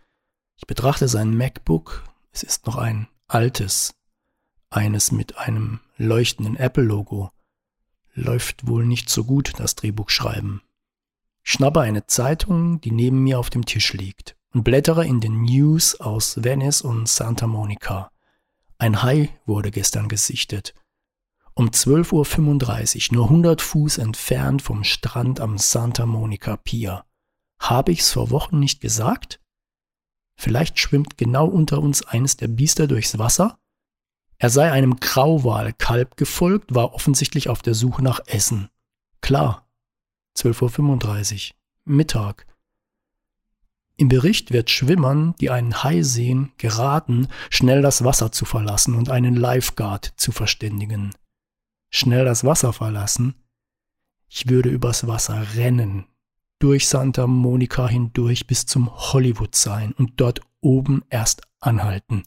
Ich 0.55 0.67
betrachte 0.67 1.07
sein 1.07 1.35
MacBook, 1.35 2.03
es 2.31 2.43
ist 2.43 2.67
noch 2.67 2.75
ein 2.75 3.07
altes, 3.27 3.95
eines 4.69 5.11
mit 5.11 5.39
einem 5.39 5.79
leuchtenden 5.97 6.57
Apple-Logo. 6.57 7.31
Läuft 8.13 8.67
wohl 8.67 8.85
nicht 8.85 9.09
so 9.09 9.23
gut, 9.23 9.53
das 9.57 9.73
Drehbuch 9.73 10.11
schreiben. 10.11 10.61
Schnappe 11.41 11.81
eine 11.81 12.05
Zeitung, 12.05 12.79
die 12.81 12.91
neben 12.91 13.23
mir 13.23 13.39
auf 13.39 13.49
dem 13.49 13.65
Tisch 13.65 13.93
liegt, 13.93 14.35
und 14.53 14.63
blättere 14.63 15.07
in 15.07 15.21
den 15.21 15.41
News 15.41 15.99
aus 15.99 16.43
Venice 16.43 16.81
und 16.81 17.09
Santa 17.09 17.47
Monica. 17.47 18.11
Ein 18.77 19.01
Hai 19.01 19.29
wurde 19.47 19.71
gestern 19.71 20.07
gesichtet 20.07 20.75
um 21.59 21.71
12.35 21.71 23.09
Uhr, 23.09 23.15
nur 23.17 23.25
100 23.25 23.61
Fuß 23.61 23.97
entfernt 23.97 24.61
vom 24.61 24.85
Strand 24.85 25.41
am 25.41 25.57
Santa 25.57 26.05
Monica 26.05 26.55
Pier. 26.55 27.03
Habe 27.59 27.91
ich's 27.91 28.13
vor 28.13 28.31
Wochen 28.31 28.59
nicht 28.59 28.79
gesagt? 28.79 29.41
Vielleicht 30.37 30.79
schwimmt 30.79 31.17
genau 31.17 31.47
unter 31.47 31.81
uns 31.81 32.01
eines 32.01 32.37
der 32.37 32.47
Biester 32.47 32.87
durchs 32.87 33.19
Wasser? 33.19 33.59
Er 34.37 34.49
sei 34.49 34.71
einem 34.71 35.01
Grauwalkalb 35.01 36.15
gefolgt, 36.15 36.73
war 36.73 36.93
offensichtlich 36.93 37.49
auf 37.49 37.61
der 37.61 37.73
Suche 37.73 38.01
nach 38.01 38.21
Essen. 38.25 38.69
Klar. 39.19 39.67
12.35 40.37 41.49
Uhr. 41.49 41.55
Mittag. 41.83 42.47
Im 43.97 44.07
Bericht 44.07 44.53
wird 44.53 44.69
Schwimmern, 44.69 45.35
die 45.41 45.49
einen 45.49 45.83
Hai 45.83 46.03
sehen, 46.03 46.53
geraten, 46.55 47.27
schnell 47.49 47.81
das 47.81 48.05
Wasser 48.05 48.31
zu 48.31 48.45
verlassen 48.45 48.95
und 48.95 49.09
einen 49.09 49.35
Lifeguard 49.35 50.13
zu 50.15 50.31
verständigen 50.31 51.11
schnell 51.89 52.25
das 52.25 52.43
Wasser 52.43 52.73
verlassen. 52.73 53.35
Ich 54.27 54.47
würde 54.47 54.69
übers 54.69 55.07
Wasser 55.07 55.55
rennen, 55.55 56.05
durch 56.59 56.87
Santa 56.87 57.25
Monica 57.25 57.87
hindurch 57.87 58.45
bis 58.45 58.65
zum 58.65 58.93
Hollywood 58.93 59.55
sein 59.55 59.93
und 59.93 60.19
dort 60.19 60.41
oben 60.61 61.03
erst 61.09 61.41
anhalten. 61.59 62.23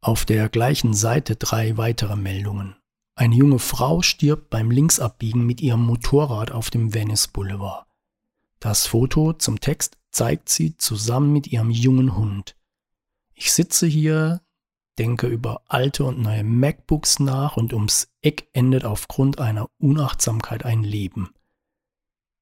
Auf 0.00 0.24
der 0.24 0.48
gleichen 0.48 0.94
Seite 0.94 1.36
drei 1.36 1.76
weitere 1.76 2.16
Meldungen. 2.16 2.76
Eine 3.14 3.34
junge 3.34 3.58
Frau 3.58 4.02
stirbt 4.02 4.50
beim 4.50 4.70
Linksabbiegen 4.70 5.44
mit 5.46 5.60
ihrem 5.60 5.82
Motorrad 5.84 6.50
auf 6.50 6.70
dem 6.70 6.94
Venice 6.94 7.28
Boulevard. 7.28 7.86
Das 8.58 8.86
Foto 8.86 9.34
zum 9.34 9.60
Text 9.60 9.98
zeigt 10.10 10.48
sie 10.48 10.76
zusammen 10.76 11.32
mit 11.32 11.46
ihrem 11.46 11.70
jungen 11.70 12.16
Hund. 12.16 12.56
Ich 13.34 13.52
sitze 13.52 13.86
hier 13.86 14.40
denke 14.98 15.26
über 15.26 15.62
alte 15.68 16.04
und 16.04 16.20
neue 16.20 16.44
MacBooks 16.44 17.18
nach 17.18 17.56
und 17.56 17.72
ums 17.72 18.08
Eck 18.20 18.48
endet 18.52 18.84
aufgrund 18.84 19.38
einer 19.38 19.68
Unachtsamkeit 19.78 20.64
ein 20.64 20.82
Leben. 20.82 21.30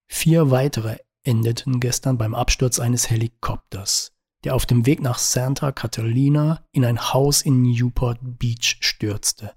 Vier 0.07 0.51
weitere 0.51 0.99
endeten 1.23 1.81
gestern 1.81 2.19
beim 2.19 2.35
Absturz 2.35 2.79
eines 2.81 3.11
Helikopters, 3.11 4.13
der 4.45 4.55
auf 4.55 4.67
dem 4.67 4.87
Weg 4.87 5.01
nach 5.01 5.19
Santa 5.19 5.71
Catalina 5.73 6.65
in 6.73 6.85
ein 6.85 7.13
Haus 7.13 7.43
in 7.43 7.63
Newport 7.63 8.19
Beach 8.23 8.79
stürzte. 8.81 9.55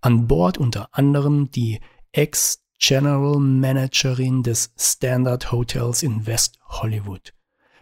An 0.00 0.26
Bord 0.26 0.58
unter 0.58 0.88
anderem 0.92 1.50
die 1.50 1.80
Ex-General 2.12 3.38
Managerin 3.38 4.42
des 4.42 4.72
Standard 4.76 5.52
Hotels 5.52 6.02
in 6.02 6.26
West 6.26 6.58
Hollywood. 6.66 7.32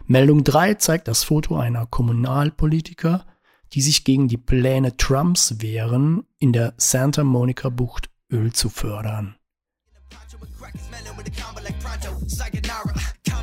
Meldung 0.05 0.43
3 0.43 0.75
zeigt 0.75 1.07
das 1.09 1.23
Foto 1.23 1.57
einer 1.57 1.85
Kommunalpolitiker, 1.85 3.25
die 3.73 3.81
sich 3.81 4.03
gegen 4.03 4.27
die 4.27 4.37
Pläne 4.37 4.97
Trumps 4.97 5.61
wehren, 5.61 6.23
in 6.39 6.53
der 6.53 6.73
Santa 6.77 7.23
Monica 7.23 7.69
Bucht 7.69 8.09
Öl 8.31 8.53
zu 8.53 8.69
fördern. 8.69 9.35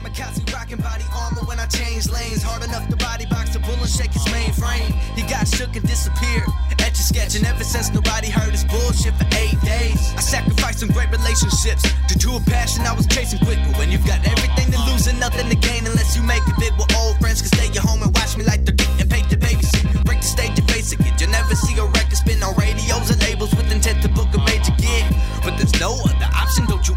Kamikaze 0.04 0.40
rocking 0.52 0.78
body 0.78 1.04
armor 1.12 1.44
when 1.48 1.58
I 1.58 1.66
change 1.66 2.08
lanes. 2.08 2.42
Hard 2.42 2.64
enough 2.64 2.88
to 2.88 2.96
body 2.96 3.26
box 3.26 3.54
a 3.56 3.60
bullet 3.60 3.84
and 3.84 3.90
shake 3.90 4.12
his 4.12 4.24
mainframe. 4.32 4.92
He 5.16 5.22
got 5.22 5.46
shook 5.48 5.76
and 5.76 5.86
disappeared. 5.86 6.48
Etch 6.80 6.98
a 6.98 7.02
sketch, 7.02 7.34
and 7.36 7.46
ever 7.46 7.64
since 7.64 7.92
nobody 7.92 8.30
heard 8.30 8.52
his 8.52 8.64
bullshit 8.64 9.14
for 9.16 9.26
eight 9.36 9.60
days. 9.60 10.00
I 10.16 10.20
sacrificed 10.20 10.80
some 10.80 10.90
great 10.90 11.10
relationships 11.10 11.82
due 12.08 12.18
to 12.20 12.36
a 12.36 12.40
passion 12.48 12.86
I 12.86 12.92
was 12.92 13.06
chasing 13.06 13.40
quick. 13.40 13.58
But 13.66 13.76
when 13.78 13.90
you've 13.90 14.06
got 14.06 14.24
everything 14.26 14.72
to 14.72 14.78
lose 14.90 15.06
and 15.06 15.18
nothing 15.20 15.48
to 15.48 15.56
gain, 15.56 15.86
unless 15.86 16.16
you 16.16 16.22
make 16.22 16.42
it 16.46 16.56
big 16.58 16.72
with 16.76 16.94
old 16.96 17.18
friends, 17.20 17.40
can 17.40 17.50
stay 17.52 17.68
at 17.68 17.76
home 17.84 18.02
and 18.02 18.14
watch 18.14 18.36
me 18.36 18.44
like 18.44 18.64
they're 18.64 18.76
getting 18.76 19.08
paid 19.08 19.28
to 19.30 19.36
stage 20.84 21.00
it, 21.00 21.20
you'll 21.20 21.30
never 21.30 21.54
see 21.54 21.78
a 21.78 21.84
record 21.84 22.16
spin 22.16 22.42
on 22.42 22.54
radios 22.56 23.10
and 23.10 23.20
labels 23.22 23.54
with 23.54 23.70
intent 23.72 24.02
to 24.02 24.08
book 24.08 24.28
a 24.34 24.38
major 24.38 24.72
gig. 24.76 25.04
But 25.42 25.56
there's 25.56 25.78
no 25.80 25.94
other 25.94 26.28
option, 26.34 26.66
don't 26.66 26.86
you 26.86 26.94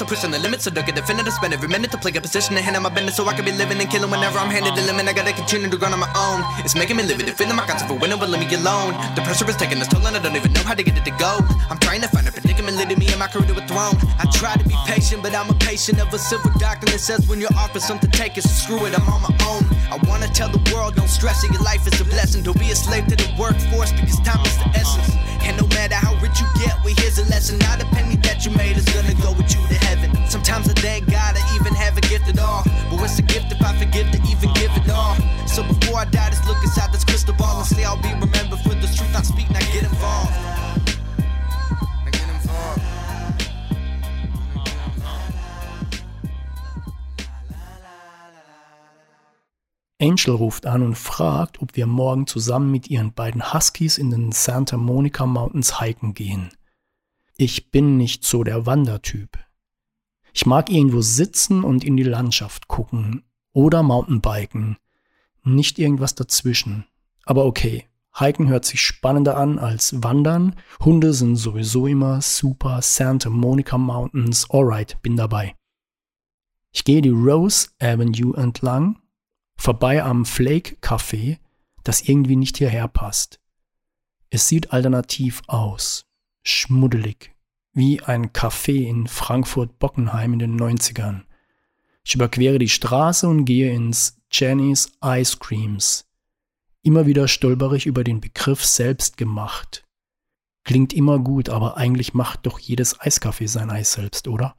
So 0.00 0.06
pushing 0.06 0.30
the 0.30 0.38
limits, 0.38 0.64
so 0.64 0.70
don't 0.70 0.86
get 0.86 0.96
definitive. 0.96 1.30
Spend 1.34 1.52
every 1.52 1.68
minute 1.68 1.90
to 1.90 1.98
play 1.98 2.10
a 2.16 2.22
position 2.22 2.56
and 2.56 2.64
handle 2.64 2.80
my 2.80 2.88
business 2.88 3.16
so 3.16 3.28
I 3.28 3.34
can 3.34 3.44
be 3.44 3.52
living 3.52 3.78
and 3.78 3.90
killing 3.90 4.10
whenever 4.10 4.38
I'm 4.38 4.48
handed 4.48 4.72
the 4.74 4.80
limit. 4.80 5.06
I 5.06 5.12
gotta 5.12 5.34
continue 5.34 5.68
to 5.68 5.76
grind 5.76 5.92
on 5.92 6.00
my 6.00 6.08
own. 6.16 6.40
It's 6.64 6.74
making 6.74 6.96
me 6.96 7.02
live 7.02 7.20
it, 7.20 7.28
feeling 7.36 7.54
my 7.54 7.66
concept 7.66 7.92
for 7.92 7.98
winning, 7.98 8.18
but 8.18 8.30
let 8.30 8.40
me 8.40 8.48
get 8.48 8.60
alone. 8.60 8.96
The 9.14 9.20
pressure 9.20 9.44
is 9.44 9.56
taking 9.56 9.76
its 9.76 9.88
toll 9.88 10.00
and 10.06 10.16
I 10.16 10.18
don't 10.18 10.34
even 10.34 10.54
know 10.54 10.64
how 10.64 10.72
to 10.72 10.82
get 10.82 10.96
it 10.96 11.04
to 11.04 11.10
go. 11.20 11.44
I'm 11.68 11.76
trying 11.84 12.00
to 12.00 12.08
find 12.08 12.26
a 12.26 12.32
predicament 12.32 12.78
leading 12.78 12.98
me 12.98 13.12
and 13.12 13.18
my 13.18 13.28
career 13.28 13.44
to 13.52 13.60
a 13.60 13.66
throne. 13.68 13.92
I 14.16 14.24
try 14.32 14.56
to 14.56 14.64
be 14.64 14.72
patient, 14.88 15.22
but 15.22 15.34
I'm 15.34 15.50
a 15.50 15.58
patient 15.60 16.00
of 16.00 16.08
a 16.14 16.18
silver 16.18 16.48
doctrine 16.56 16.92
that 16.96 17.04
says 17.04 17.28
when 17.28 17.38
you're 17.38 17.52
offered 17.52 17.82
something, 17.82 18.10
take 18.10 18.38
it. 18.38 18.44
So 18.48 18.56
screw 18.56 18.86
it, 18.88 18.96
I'm 18.96 19.04
on 19.04 19.20
my 19.20 19.36
own. 19.52 19.68
I 19.92 20.00
wanna 20.08 20.28
tell 20.32 20.48
the 20.48 20.64
world, 20.72 20.96
don't 20.96 21.12
stress 21.12 21.44
it, 21.44 21.52
your 21.52 21.60
life 21.60 21.86
is 21.86 22.00
a 22.00 22.06
blessing. 22.08 22.42
Don't 22.42 22.58
be 22.58 22.72
a 22.72 22.74
slave 22.74 23.04
to 23.12 23.16
the 23.16 23.28
workforce 23.38 23.92
because 23.92 24.16
time 24.24 24.40
is 24.48 24.56
the 24.56 24.68
essence. 24.72 25.12
And 25.44 25.60
no 25.60 25.66
matter 25.76 25.96
how 25.96 26.14
rich 26.24 26.40
you 26.40 26.48
get, 26.56 26.72
well, 26.84 26.94
here's 26.96 27.18
a 27.18 27.28
lesson. 27.28 27.58
Not 27.58 27.82
a 27.82 27.86
penny 27.92 28.16
that 28.24 28.46
you 28.46 28.52
made 28.52 28.78
is 28.78 28.88
gonna 28.88 29.12
go 29.20 29.32
with 29.32 29.52
you 29.52 29.60
to 29.68 29.74
heaven. 29.74 29.89
Sometimes 30.28 30.68
I 30.68 30.74
thank 30.74 31.10
God 31.10 31.36
I 31.36 31.56
even 31.56 31.74
have 31.74 31.96
a 31.98 32.00
gift 32.02 32.28
at 32.28 32.38
all. 32.38 32.62
But 32.88 33.00
what's 33.00 33.18
a 33.18 33.22
gift 33.22 33.50
if 33.50 33.60
I 33.60 33.76
forget 33.76 34.12
to 34.12 34.18
even 34.30 34.52
give 34.54 34.70
it 34.76 34.88
all? 34.90 35.16
So 35.46 35.62
before 35.64 35.98
I 35.98 36.04
die, 36.04 36.30
just 36.30 36.46
look 36.46 36.62
inside 36.62 36.92
this 36.92 37.04
crystal 37.04 37.34
ball 37.34 37.58
and 37.58 37.66
say 37.66 37.82
I'll 37.84 38.00
be 38.00 38.12
remembered 38.14 38.60
for 38.60 38.74
the 38.74 38.86
truth 38.86 39.14
I 39.16 39.22
speak. 39.22 39.50
Now 39.50 39.58
get 39.58 39.82
involved. 39.82 40.32
Now 42.04 42.10
get 42.12 42.28
involved. 42.30 42.82
Angel 49.98 50.36
ruft 50.36 50.66
an 50.66 50.82
und 50.82 50.96
fragt, 50.96 51.60
ob 51.60 51.76
wir 51.76 51.86
morgen 51.86 52.26
zusammen 52.26 52.70
mit 52.70 52.88
ihren 52.88 53.12
beiden 53.12 53.52
Huskies 53.52 53.98
in 53.98 54.10
den 54.10 54.32
Santa 54.32 54.76
Monica 54.76 55.26
Mountains 55.26 55.80
hiken 55.80 56.14
gehen. 56.14 56.52
Ich 57.36 57.70
bin 57.70 57.96
nicht 57.96 58.24
so 58.24 58.44
der 58.44 58.64
Wandertyp. 58.64 59.38
Ich 60.32 60.46
mag 60.46 60.70
irgendwo 60.70 61.00
sitzen 61.00 61.64
und 61.64 61.84
in 61.84 61.96
die 61.96 62.02
Landschaft 62.02 62.68
gucken 62.68 63.24
oder 63.52 63.82
Mountainbiken. 63.82 64.76
Nicht 65.42 65.78
irgendwas 65.78 66.14
dazwischen. 66.14 66.84
Aber 67.24 67.44
okay, 67.44 67.86
Hiken 68.14 68.48
hört 68.48 68.64
sich 68.64 68.80
spannender 68.80 69.36
an 69.36 69.58
als 69.58 70.02
Wandern. 70.02 70.56
Hunde 70.84 71.14
sind 71.14 71.36
sowieso 71.36 71.86
immer 71.86 72.20
super. 72.20 72.82
Santa 72.82 73.30
Monica 73.30 73.78
Mountains, 73.78 74.48
alright, 74.50 75.00
bin 75.02 75.16
dabei. 75.16 75.54
Ich 76.72 76.84
gehe 76.84 77.02
die 77.02 77.10
Rose 77.10 77.68
Avenue 77.80 78.36
entlang, 78.36 78.98
vorbei 79.56 80.02
am 80.02 80.24
Flake 80.24 80.76
Café, 80.80 81.38
das 81.82 82.02
irgendwie 82.02 82.36
nicht 82.36 82.58
hierher 82.58 82.86
passt. 82.88 83.40
Es 84.30 84.46
sieht 84.46 84.72
alternativ 84.72 85.42
aus, 85.48 86.06
schmuddelig, 86.44 87.34
wie 87.72 88.02
ein 88.02 88.30
Café 88.32 88.86
in 88.86 89.06
Frankfurt-Bockenheim 89.06 90.32
in 90.32 90.38
den 90.38 90.60
90ern. 90.60 91.22
Ich 92.04 92.14
überquere 92.14 92.58
die 92.58 92.68
Straße 92.68 93.28
und 93.28 93.44
gehe 93.44 93.72
ins 93.72 94.20
Jenny's 94.30 94.92
Ice 95.04 95.36
Creams. 95.38 96.06
Immer 96.82 97.06
wieder 97.06 97.28
stolper 97.28 97.72
ich 97.72 97.86
über 97.86 98.04
den 98.04 98.20
Begriff 98.20 98.64
selbst 98.64 99.16
gemacht. 99.16 99.86
Klingt 100.64 100.92
immer 100.92 101.18
gut, 101.18 101.48
aber 101.48 101.76
eigentlich 101.76 102.14
macht 102.14 102.46
doch 102.46 102.58
jedes 102.58 102.98
Eiscafé 103.00 103.48
sein 103.48 103.70
Eis 103.70 103.92
selbst, 103.92 104.28
oder? 104.28 104.56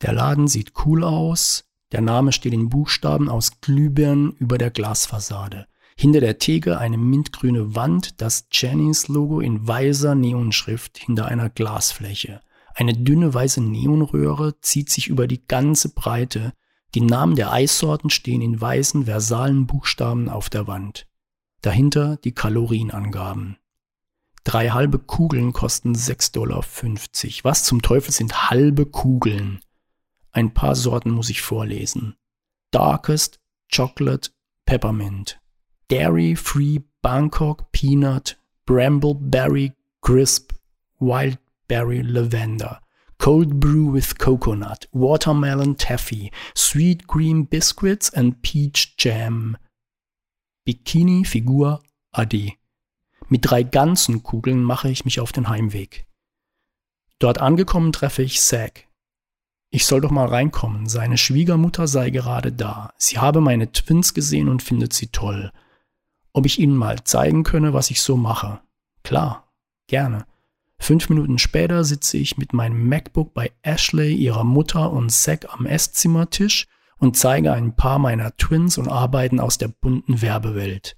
Der 0.00 0.12
Laden 0.12 0.48
sieht 0.48 0.72
cool 0.84 1.04
aus, 1.04 1.64
der 1.92 2.00
Name 2.00 2.32
steht 2.32 2.52
in 2.52 2.68
Buchstaben 2.68 3.28
aus 3.28 3.60
Glühbirnen 3.60 4.32
über 4.32 4.58
der 4.58 4.70
Glasfassade. 4.70 5.66
Hinter 5.96 6.20
der 6.20 6.38
Theke 6.38 6.78
eine 6.78 6.98
mintgrüne 6.98 7.74
Wand, 7.74 8.20
das 8.20 8.46
Jennings 8.50 9.08
Logo 9.08 9.40
in 9.40 9.66
weißer 9.66 10.14
Neonschrift 10.14 10.98
hinter 10.98 11.26
einer 11.26 11.50
Glasfläche. 11.50 12.40
Eine 12.74 12.94
dünne 12.94 13.32
weiße 13.32 13.60
Neonröhre 13.60 14.58
zieht 14.60 14.90
sich 14.90 15.08
über 15.08 15.26
die 15.26 15.46
ganze 15.46 15.90
Breite. 15.90 16.52
Die 16.94 17.00
Namen 17.00 17.36
der 17.36 17.52
Eissorten 17.52 18.10
stehen 18.10 18.40
in 18.40 18.60
weißen 18.60 19.04
versalen 19.04 19.66
Buchstaben 19.66 20.28
auf 20.28 20.48
der 20.48 20.66
Wand. 20.66 21.06
Dahinter 21.60 22.16
die 22.16 22.32
Kalorienangaben. 22.32 23.58
Drei 24.44 24.70
halbe 24.70 24.98
Kugeln 24.98 25.52
kosten 25.52 25.94
6,50 25.94 26.32
Dollar. 26.32 26.64
Was 27.44 27.64
zum 27.64 27.82
Teufel 27.82 28.12
sind 28.12 28.50
halbe 28.50 28.86
Kugeln? 28.86 29.60
Ein 30.32 30.54
paar 30.54 30.74
Sorten 30.74 31.10
muss 31.10 31.30
ich 31.30 31.42
vorlesen. 31.42 32.16
Darkest 32.70 33.38
Chocolate 33.74 34.30
Peppermint. 34.64 35.41
Dairy 35.92 36.34
Free 36.34 36.80
Bangkok 37.02 37.70
Peanut 37.70 38.38
Brambleberry 38.64 39.74
Crisp 40.00 40.54
Wildberry 40.98 42.00
Lavender. 42.00 42.80
Cold 43.18 43.60
Brew 43.60 43.92
with 43.92 44.16
Coconut, 44.18 44.88
Watermelon 44.92 45.76
Taffy, 45.76 46.32
Sweet 46.54 47.06
Cream 47.06 47.44
Biscuits 47.44 48.08
and 48.08 48.40
Peach 48.40 48.96
Jam. 48.96 49.58
Bikini 50.66 51.26
Figur 51.26 51.82
Adi. 52.12 52.56
Mit 53.28 53.50
drei 53.50 53.62
ganzen 53.62 54.22
Kugeln 54.22 54.62
mache 54.62 54.88
ich 54.88 55.04
mich 55.04 55.20
auf 55.20 55.32
den 55.32 55.50
Heimweg. 55.50 56.06
Dort 57.18 57.38
angekommen 57.38 57.92
treffe 57.92 58.22
ich 58.22 58.40
Zack. 58.40 58.88
Ich 59.68 59.84
soll 59.84 60.00
doch 60.00 60.10
mal 60.10 60.28
reinkommen, 60.28 60.88
seine 60.88 61.18
Schwiegermutter 61.18 61.86
sei 61.86 62.08
gerade 62.08 62.50
da. 62.50 62.94
Sie 62.96 63.18
habe 63.18 63.42
meine 63.42 63.72
Twins 63.72 64.14
gesehen 64.14 64.48
und 64.48 64.62
findet 64.62 64.94
sie 64.94 65.08
toll. 65.08 65.52
Ob 66.32 66.46
ich 66.46 66.58
ihnen 66.58 66.76
mal 66.76 67.04
zeigen 67.04 67.42
könne, 67.42 67.72
was 67.74 67.90
ich 67.90 68.00
so 68.00 68.16
mache. 68.16 68.60
Klar, 69.02 69.52
gerne. 69.86 70.26
Fünf 70.78 71.08
Minuten 71.08 71.38
später 71.38 71.84
sitze 71.84 72.16
ich 72.16 72.38
mit 72.38 72.52
meinem 72.52 72.88
MacBook 72.88 73.34
bei 73.34 73.52
Ashley, 73.62 74.14
ihrer 74.14 74.44
Mutter 74.44 74.90
und 74.90 75.10
Zack 75.10 75.46
am 75.52 75.66
Esszimmertisch 75.66 76.66
und 76.98 77.16
zeige 77.16 77.52
ein 77.52 77.76
paar 77.76 77.98
meiner 77.98 78.36
Twins 78.36 78.78
und 78.78 78.88
Arbeiten 78.88 79.38
aus 79.40 79.58
der 79.58 79.68
bunten 79.68 80.22
Werbewelt. 80.22 80.96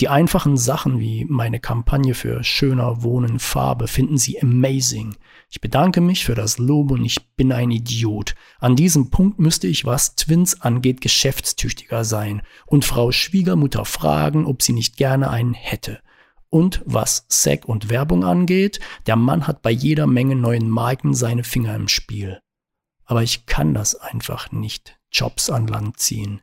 Die 0.00 0.08
einfachen 0.08 0.56
Sachen 0.56 1.00
wie 1.00 1.24
meine 1.24 1.58
Kampagne 1.58 2.14
für 2.14 2.44
schöner 2.44 3.02
Wohnen 3.02 3.40
Farbe 3.40 3.88
finden 3.88 4.18
sie 4.18 4.40
amazing. 4.40 5.16
Ich 5.50 5.62
bedanke 5.62 6.02
mich 6.02 6.24
für 6.24 6.34
das 6.34 6.58
Lob 6.58 6.90
und 6.90 7.04
ich 7.04 7.26
bin 7.36 7.52
ein 7.52 7.70
Idiot. 7.70 8.34
An 8.58 8.76
diesem 8.76 9.08
Punkt 9.10 9.38
müsste 9.38 9.66
ich, 9.66 9.86
was 9.86 10.14
Twins 10.14 10.60
angeht, 10.60 11.00
geschäftstüchtiger 11.00 12.04
sein 12.04 12.42
und 12.66 12.84
Frau 12.84 13.12
Schwiegermutter 13.12 13.86
fragen, 13.86 14.44
ob 14.44 14.62
sie 14.62 14.74
nicht 14.74 14.98
gerne 14.98 15.30
einen 15.30 15.54
hätte. 15.54 16.00
Und 16.50 16.82
was 16.84 17.24
Sack 17.28 17.66
und 17.66 17.88
Werbung 17.88 18.24
angeht, 18.24 18.80
der 19.06 19.16
Mann 19.16 19.46
hat 19.46 19.62
bei 19.62 19.70
jeder 19.70 20.06
Menge 20.06 20.36
neuen 20.36 20.68
Marken 20.68 21.14
seine 21.14 21.44
Finger 21.44 21.74
im 21.74 21.88
Spiel. 21.88 22.40
Aber 23.04 23.22
ich 23.22 23.46
kann 23.46 23.72
das 23.72 23.94
einfach 23.94 24.52
nicht, 24.52 24.98
Jobs 25.10 25.48
an 25.48 25.66
Land 25.66 25.98
ziehen. 25.98 26.42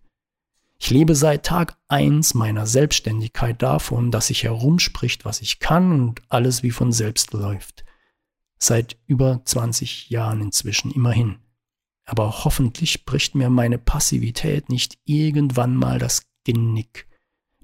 Ich 0.79 0.89
lebe 0.89 1.15
seit 1.15 1.45
Tag 1.45 1.77
eins 1.87 2.33
meiner 2.33 2.65
Selbstständigkeit 2.65 3.61
davon, 3.61 4.09
dass 4.09 4.27
sich 4.27 4.43
herumspricht, 4.43 5.25
was 5.25 5.41
ich 5.41 5.59
kann 5.59 5.91
und 5.91 6.21
alles 6.29 6.63
wie 6.63 6.71
von 6.71 6.91
selbst 6.91 7.33
läuft. 7.33 7.85
Seit 8.67 8.97
über 9.05 9.41
20 9.45 10.09
Jahren 10.09 10.41
inzwischen 10.41 10.89
immerhin. 10.89 11.35
Aber 12.03 12.45
hoffentlich 12.45 13.05
bricht 13.05 13.35
mir 13.35 13.51
meine 13.51 13.77
Passivität 13.77 14.69
nicht 14.69 14.97
irgendwann 15.05 15.75
mal 15.75 15.99
das 15.99 16.23
Genick. 16.45 17.07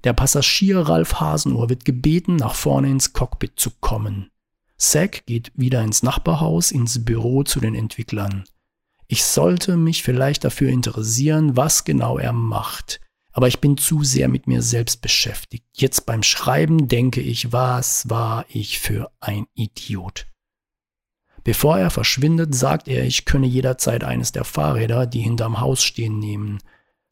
Der 0.04 0.12
Passagier 0.12 0.78
Ralf 0.78 1.14
Hasenohr 1.18 1.68
wird 1.68 1.84
gebeten, 1.84 2.36
nach 2.36 2.54
vorne 2.54 2.88
ins 2.88 3.12
Cockpit 3.14 3.58
zu 3.58 3.70
kommen. 3.80 4.30
Zack 4.76 5.26
geht 5.26 5.50
wieder 5.56 5.82
ins 5.82 6.04
Nachbarhaus, 6.04 6.70
ins 6.70 7.04
Büro 7.04 7.42
zu 7.42 7.58
den 7.58 7.74
Entwicklern. 7.74 8.44
Ich 9.08 9.24
sollte 9.24 9.76
mich 9.76 10.04
vielleicht 10.04 10.44
dafür 10.44 10.70
interessieren, 10.70 11.56
was 11.56 11.82
genau 11.82 12.16
er 12.16 12.32
macht. 12.32 13.00
Aber 13.32 13.48
ich 13.48 13.58
bin 13.58 13.76
zu 13.76 14.04
sehr 14.04 14.28
mit 14.28 14.46
mir 14.46 14.62
selbst 14.62 15.02
beschäftigt. 15.02 15.66
Jetzt 15.72 16.06
beim 16.06 16.22
Schreiben 16.22 16.86
denke 16.86 17.20
ich, 17.20 17.50
was 17.50 18.08
war 18.08 18.46
ich 18.48 18.78
für 18.78 19.10
ein 19.18 19.46
Idiot. 19.54 20.28
Bevor 21.44 21.78
er 21.78 21.90
verschwindet, 21.90 22.54
sagt 22.54 22.88
er, 22.88 23.04
ich 23.04 23.24
könne 23.24 23.46
jederzeit 23.46 24.04
eines 24.04 24.32
der 24.32 24.44
Fahrräder, 24.44 25.06
die 25.06 25.20
hinterm 25.20 25.60
Haus 25.60 25.82
stehen, 25.82 26.18
nehmen. 26.18 26.60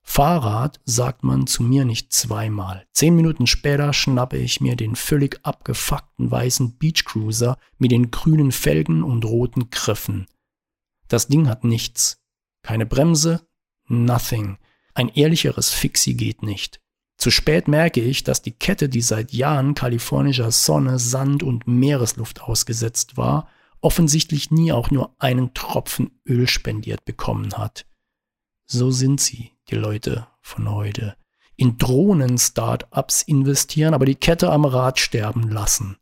Fahrrad 0.03 0.81
sagt 0.85 1.25
man 1.25 1.47
zu 1.47 1.62
mir 1.62 1.85
nicht 1.85 2.12
zweimal. 2.12 2.87
Zehn 2.93 3.14
Minuten 3.14 3.47
später 3.47 3.93
schnappe 3.93 4.38
ich 4.38 4.61
mir 4.61 4.77
den 4.77 4.97
völlig 4.97 5.40
abgefuckten 5.43 6.31
weißen 6.31 6.79
Beachcruiser 6.79 7.59
mit 7.79 7.93
den 7.93 8.11
grünen 8.11 8.53
Felgen 8.53 9.03
und 9.03 9.25
roten 9.25 9.71
Griffen. 9.71 10.27
Das 11.09 11.29
Ding 11.29 11.49
hat 11.49 11.64
nichts. 11.64 12.19
Keine 12.62 12.87
Bremse, 12.87 13.47
nothing. 13.88 14.59
Ein 14.95 15.09
ehrlicheres 15.09 15.71
Fixie 15.71 16.14
geht 16.14 16.43
nicht. 16.43 16.81
Zu 17.16 17.31
spät 17.31 17.69
merke 17.69 18.01
ich, 18.01 18.25
dass 18.25 18.43
die 18.43 18.53
Kette, 18.53 18.88
die 18.88 19.03
seit 19.03 19.33
Jahren 19.33 19.75
kalifornischer 19.75 20.51
Sonne, 20.51 20.99
Sand 20.99 21.43
und 21.43 21.66
Meeresluft 21.66 22.40
ausgesetzt 22.43 23.16
war, 23.16 23.49
offensichtlich 23.81 24.51
nie 24.51 24.73
auch 24.73 24.90
nur 24.90 25.14
einen 25.19 25.55
Tropfen 25.55 26.21
Öl 26.27 26.49
spendiert 26.49 27.05
bekommen 27.05 27.53
hat. 27.55 27.87
So 28.66 28.90
sind 28.90 29.21
sie, 29.21 29.53
die 29.69 29.77
Leute 29.77 30.27
von 30.40 30.71
heute. 30.71 31.16
In 31.57 31.77
Drohnen-Startups 31.77 33.23
investieren, 33.23 33.95
aber 33.95 34.07
die 34.07 34.14
Kette 34.14 34.51
am 34.51 34.64
Rad 34.64 34.99
sterben 34.99 35.51
lassen. 35.51 35.97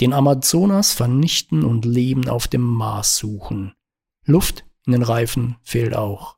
Den 0.00 0.12
Amazonas 0.12 0.92
vernichten 0.92 1.64
und 1.64 1.84
Leben 1.84 2.28
auf 2.28 2.48
dem 2.48 2.62
Mars 2.62 3.16
suchen. 3.16 3.74
Luft 4.24 4.64
in 4.86 4.92
den 4.92 5.02
Reifen 5.02 5.56
fehlt 5.62 5.94
auch. 5.94 6.36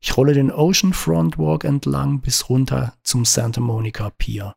Ich 0.00 0.16
rolle 0.16 0.32
den 0.32 0.50
Oceanfront 0.50 1.38
Walk 1.38 1.64
entlang 1.64 2.20
bis 2.20 2.48
runter 2.48 2.94
zum 3.02 3.24
Santa 3.24 3.60
Monica 3.60 4.10
Pier. 4.10 4.54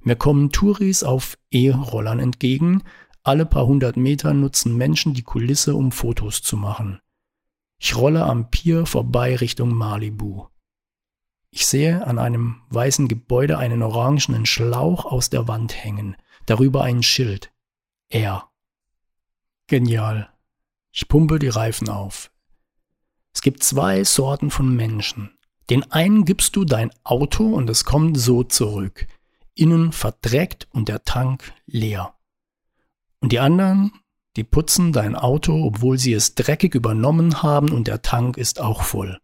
Mir 0.00 0.16
kommen 0.16 0.50
Touris 0.50 1.02
auf 1.02 1.38
E-Rollern 1.50 2.18
entgegen. 2.18 2.82
Alle 3.30 3.46
paar 3.46 3.64
hundert 3.64 3.96
Meter 3.96 4.34
nutzen 4.34 4.76
Menschen 4.76 5.14
die 5.14 5.22
Kulisse, 5.22 5.76
um 5.76 5.92
Fotos 5.92 6.42
zu 6.42 6.56
machen. 6.56 6.98
Ich 7.78 7.94
rolle 7.94 8.24
am 8.24 8.50
Pier 8.50 8.86
vorbei 8.86 9.36
Richtung 9.36 9.72
Malibu. 9.72 10.48
Ich 11.52 11.64
sehe 11.68 12.04
an 12.04 12.18
einem 12.18 12.62
weißen 12.70 13.06
Gebäude 13.06 13.56
einen 13.56 13.84
orangenen 13.84 14.46
Schlauch 14.46 15.04
aus 15.04 15.30
der 15.30 15.46
Wand 15.46 15.84
hängen, 15.84 16.16
darüber 16.46 16.82
ein 16.82 17.04
Schild. 17.04 17.52
Er. 18.08 18.50
Genial. 19.68 20.28
Ich 20.90 21.06
pumpe 21.06 21.38
die 21.38 21.50
Reifen 21.50 21.88
auf. 21.88 22.32
Es 23.32 23.42
gibt 23.42 23.62
zwei 23.62 24.02
Sorten 24.02 24.50
von 24.50 24.74
Menschen. 24.74 25.30
Den 25.70 25.88
einen 25.92 26.24
gibst 26.24 26.56
du 26.56 26.64
dein 26.64 26.90
Auto 27.04 27.54
und 27.54 27.70
es 27.70 27.84
kommt 27.84 28.18
so 28.18 28.42
zurück. 28.42 29.06
Innen 29.54 29.92
verdreckt 29.92 30.66
und 30.72 30.88
der 30.88 31.04
Tank 31.04 31.52
leer. 31.66 32.16
Und 33.20 33.32
die 33.32 33.38
anderen, 33.38 33.92
die 34.36 34.44
putzen 34.44 34.92
dein 34.92 35.14
Auto, 35.14 35.64
obwohl 35.64 35.98
sie 35.98 36.14
es 36.14 36.34
dreckig 36.34 36.74
übernommen 36.74 37.42
haben 37.42 37.70
und 37.70 37.86
der 37.86 38.02
Tank 38.02 38.36
ist 38.36 38.60
auch 38.60 38.82
voll. 38.82 39.18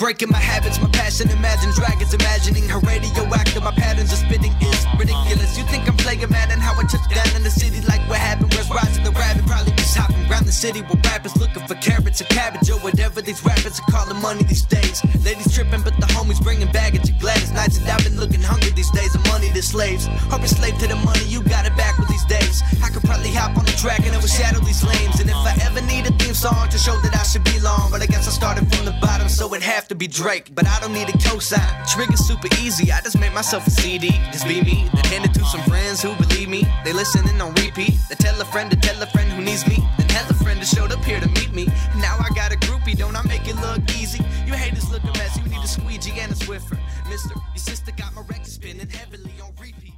Breaking 0.00 0.30
my 0.30 0.40
habits, 0.40 0.80
my 0.80 0.88
passion. 0.88 1.28
Imagine 1.30 1.70
dragons, 1.76 2.14
imagining 2.14 2.66
her 2.70 2.80
radioactive. 2.80 3.62
My 3.62 3.70
patterns 3.70 4.10
of 4.10 4.18
spitting 4.18 4.56
is 4.64 4.80
ridiculous. 4.98 5.58
You 5.58 5.64
think 5.64 5.86
I'm 5.86 5.96
playing 5.98 6.24
mad 6.30 6.50
and 6.50 6.60
how 6.60 6.72
I 6.72 6.84
touch 6.88 7.04
down 7.12 7.36
in 7.36 7.42
the 7.44 7.50
city 7.50 7.84
like 7.84 8.00
what 8.08 8.18
happened? 8.18 8.54
Where's 8.54 8.70
rising 8.70 9.04
the 9.04 9.12
rabbit? 9.12 9.44
Probably 9.44 9.72
just 9.76 9.94
hopping 9.94 10.24
around 10.24 10.46
the 10.46 10.56
city 10.56 10.80
with 10.80 11.04
rappers 11.04 11.36
looking 11.36 11.66
for 11.68 11.74
carrots 11.84 12.22
or 12.22 12.28
cabbage 12.32 12.70
or 12.70 12.80
whatever 12.80 13.20
these 13.20 13.44
rappers 13.44 13.78
are 13.78 13.88
calling 13.92 14.20
money 14.22 14.42
these 14.44 14.64
days. 14.64 15.04
Ladies 15.22 15.52
tripping, 15.54 15.82
but 15.82 15.94
the 16.00 16.08
homies 16.16 16.42
bringing 16.42 16.72
baggage 16.72 17.06
and 17.10 17.20
Gladys 17.20 17.52
nights. 17.52 17.76
And 17.76 17.86
I've 17.86 18.02
been 18.02 18.16
looking 18.16 18.40
hungry 18.40 18.70
these 18.72 18.90
days. 18.90 19.12
The 19.12 19.20
money 19.28 19.52
to 19.52 19.62
slaves. 19.62 20.08
You're 20.40 20.48
slave 20.48 20.78
to 20.78 20.88
the 20.88 20.96
money, 20.96 21.24
you 21.28 21.42
got 21.42 21.66
it 21.66 21.76
back 21.76 21.98
with 21.98 22.08
these 22.08 22.24
days. 22.24 22.62
I 22.82 22.88
could 22.88 23.02
probably 23.02 23.28
hop 23.28 23.58
on 23.58 23.66
the 23.66 23.76
track 23.76 24.00
and 24.06 24.16
overshadow 24.16 24.60
these 24.60 24.82
lames. 24.82 25.20
And 25.20 25.28
if 25.28 25.36
I 25.36 25.52
ever 25.68 25.82
need 25.82 26.08
a 26.08 26.12
theme 26.16 26.32
song 26.32 26.70
to 26.70 26.78
show 26.78 26.96
that 27.04 27.14
I 27.14 27.22
should 27.24 27.44
be 27.44 27.60
long, 27.60 27.90
but 27.90 28.00
I 28.00 28.06
guess 28.06 28.26
I 28.26 28.30
started 28.30 28.64
from 28.72 28.86
the 28.86 28.96
bottom, 29.02 29.28
so 29.28 29.52
it'd 29.52 29.62
have 29.62 29.89
to 29.90 29.96
be 29.96 30.06
Drake. 30.06 30.54
But 30.54 30.66
I 30.66 30.78
don't 30.80 30.92
need 30.92 31.08
a 31.08 31.18
cosign. 31.26 31.70
Trigger 31.92 32.16
super 32.16 32.48
easy. 32.62 32.92
I 32.92 33.00
just 33.00 33.18
made 33.18 33.34
myself 33.34 33.66
a 33.66 33.70
CD. 33.70 34.10
Just 34.32 34.46
be 34.46 34.62
me. 34.62 34.88
Then 34.94 35.04
hand 35.12 35.24
it 35.26 35.34
to 35.34 35.44
some 35.44 35.62
friends 35.62 36.00
who 36.00 36.14
believe 36.14 36.48
me. 36.48 36.62
They 36.84 36.92
listening 36.92 37.38
on 37.40 37.52
repeat. 37.54 37.94
They 38.08 38.14
tell 38.14 38.40
a 38.40 38.44
friend 38.46 38.70
to 38.70 38.76
tell 38.76 39.02
a 39.02 39.06
friend 39.06 39.30
who 39.32 39.42
needs 39.42 39.66
me. 39.66 39.78
Then 39.98 40.06
tell 40.06 40.30
a 40.30 40.34
friend 40.34 40.60
to 40.60 40.66
showed 40.66 40.92
up 40.92 41.04
here 41.04 41.20
to 41.20 41.28
meet 41.28 41.52
me. 41.52 41.66
Now 41.96 42.16
I 42.18 42.28
got 42.34 42.52
a 42.52 42.56
groupie. 42.66 42.96
Don't 42.96 43.16
I 43.16 43.22
make 43.26 43.46
it 43.48 43.56
look 43.56 43.82
easy? 44.00 44.22
You 44.46 44.54
haters 44.54 44.88
look 44.90 45.02
a 45.02 45.12
mess. 45.18 45.36
You 45.36 45.50
need 45.50 45.62
a 45.62 45.68
squeegee 45.68 46.20
and 46.20 46.32
a 46.32 46.36
Swiffer. 46.36 46.78
Mister, 47.10 47.34
your 47.34 47.64
sister 47.70 47.92
got 47.92 48.14
my 48.14 48.22
record 48.22 48.46
spinning 48.46 48.88
heavily 48.88 49.34
on 49.42 49.50
repeat. 49.60 49.94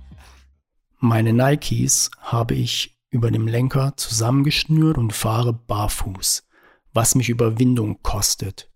Meine 1.00 1.35
Nikes 1.35 2.11
habe 2.18 2.55
ich 2.55 2.96
über 3.11 3.31
dem 3.31 3.46
Lenker 3.46 3.92
zusammengeschnürt 3.96 4.96
und 4.96 5.12
fahre 5.12 5.52
barfuß, 5.52 6.44
was 6.94 7.14
mich 7.14 7.28
Überwindung 7.28 8.02
kostet. 8.02 8.71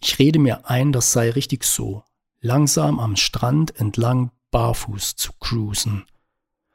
Ich 0.00 0.18
rede 0.18 0.38
mir 0.38 0.68
ein, 0.68 0.92
das 0.92 1.12
sei 1.12 1.30
richtig 1.30 1.64
so, 1.64 2.04
langsam 2.40 3.00
am 3.00 3.16
Strand 3.16 3.78
entlang 3.78 4.30
barfuß 4.50 5.16
zu 5.16 5.32
cruisen. 5.40 6.06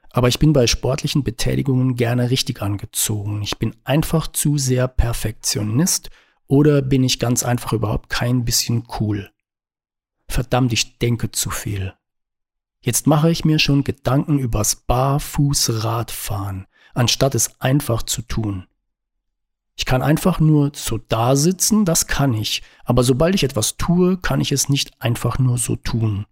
Aber 0.10 0.28
ich 0.28 0.38
bin 0.38 0.54
bei 0.54 0.68
sportlichen 0.68 1.24
Betätigungen 1.24 1.96
gerne 1.96 2.30
richtig 2.30 2.62
angezogen. 2.62 3.42
Ich 3.42 3.58
bin 3.58 3.76
einfach 3.84 4.28
zu 4.28 4.58
sehr 4.58 4.88
Perfektionist 4.88 6.12
oder 6.48 6.84
bin 6.84 7.04
ich 7.04 7.18
ganz 7.18 7.44
einfach 7.44 7.74
überhaupt 7.74 8.10
kein 8.10 8.46
bisschen 8.46 8.86
cool. 9.00 9.32
Verdammt, 10.28 10.72
ich 10.72 11.00
denke 11.00 11.32
zu 11.32 11.50
viel. 11.50 11.94
Jetzt 12.82 13.08
mache 13.08 13.32
ich 13.32 13.46
mir 13.46 13.60
schon 13.60 13.84
Gedanken 13.84 14.38
übers 14.38 14.76
Barfußradfahren, 14.76 16.68
anstatt 16.94 17.34
es 17.34 17.60
einfach 17.62 18.04
zu 18.04 18.22
tun. 18.22 18.68
Ich 19.76 19.86
kann 19.86 20.02
einfach 20.02 20.40
nur 20.40 20.72
so 20.76 20.98
da 20.98 21.36
sitzen, 21.36 21.86
das 21.86 22.08
kann 22.08 22.34
ich, 22.34 22.62
aber 22.84 23.04
sobald 23.04 23.34
ich 23.36 23.44
etwas 23.44 23.78
tue, 23.78 24.18
kann 24.18 24.40
ich 24.40 24.52
es 24.52 24.70
nicht 24.70 25.02
einfach 25.02 25.40
nur 25.40 25.58
so 25.58 25.76
tun. 25.76 26.26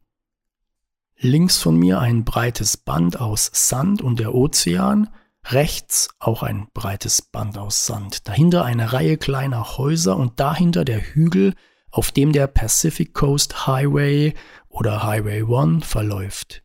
Links 1.18 1.58
von 1.58 1.78
mir 1.78 2.00
ein 2.00 2.24
breites 2.24 2.78
Band 2.78 3.20
aus 3.20 3.50
Sand 3.54 4.02
und 4.02 4.20
der 4.20 4.34
Ozean, 4.34 5.10
rechts 5.46 6.10
auch 6.20 6.44
ein 6.44 6.68
breites 6.74 7.22
Band 7.22 7.58
aus 7.58 7.86
Sand, 7.86 8.28
dahinter 8.28 8.64
eine 8.64 8.94
Reihe 8.94 9.18
kleiner 9.18 9.78
Häuser 9.78 10.18
und 10.18 10.40
dahinter 10.40 10.86
der 10.86 11.02
Hügel, 11.02 11.54
auf 11.92 12.12
dem 12.12 12.32
der 12.32 12.48
Pacific 12.48 13.14
Coast 13.14 13.68
Highway 13.68 14.34
oder 14.70 15.04
Highway 15.04 15.44
One 15.44 15.82
verläuft. 15.82 16.64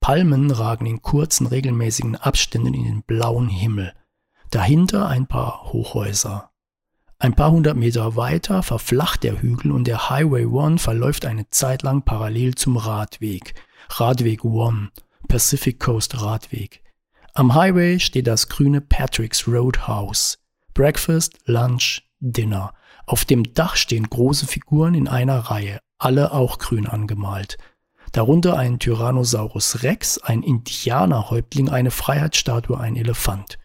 Palmen 0.00 0.50
ragen 0.50 0.86
in 0.86 1.02
kurzen, 1.02 1.46
regelmäßigen 1.46 2.14
Abständen 2.14 2.74
in 2.74 2.84
den 2.84 3.02
blauen 3.02 3.48
Himmel. 3.48 3.92
Dahinter 4.50 5.08
ein 5.08 5.26
paar 5.26 5.72
Hochhäuser. 5.72 6.50
Ein 7.18 7.34
paar 7.34 7.50
hundert 7.50 7.76
Meter 7.76 8.14
weiter 8.14 8.62
verflacht 8.62 9.22
der 9.22 9.40
Hügel 9.40 9.72
und 9.72 9.86
der 9.86 10.10
Highway 10.10 10.44
One 10.44 10.78
verläuft 10.78 11.24
eine 11.24 11.48
Zeit 11.48 11.82
lang 11.82 12.02
parallel 12.02 12.54
zum 12.54 12.76
Radweg. 12.76 13.54
Radweg 13.88 14.44
One, 14.44 14.90
Pacific 15.26 15.80
Coast 15.80 16.20
Radweg. 16.20 16.82
Am 17.32 17.54
Highway 17.54 17.98
steht 17.98 18.26
das 18.26 18.48
grüne 18.48 18.80
Patrick's 18.80 19.48
Roadhouse. 19.48 20.38
Breakfast, 20.74 21.38
Lunch, 21.46 22.02
Dinner. 22.20 22.74
Auf 23.06 23.24
dem 23.24 23.54
Dach 23.54 23.76
stehen 23.76 24.08
große 24.08 24.46
Figuren 24.46 24.94
in 24.94 25.08
einer 25.08 25.38
Reihe, 25.38 25.78
alle 25.98 26.32
auch 26.32 26.58
grün 26.58 26.86
angemalt. 26.86 27.56
Darunter 28.12 28.56
ein 28.56 28.78
Tyrannosaurus 28.78 29.82
Rex, 29.82 30.18
ein 30.18 30.42
Indianerhäuptling, 30.42 31.68
eine 31.68 31.90
Freiheitsstatue, 31.90 32.78
ein 32.78 32.96
Elefant. 32.96 33.58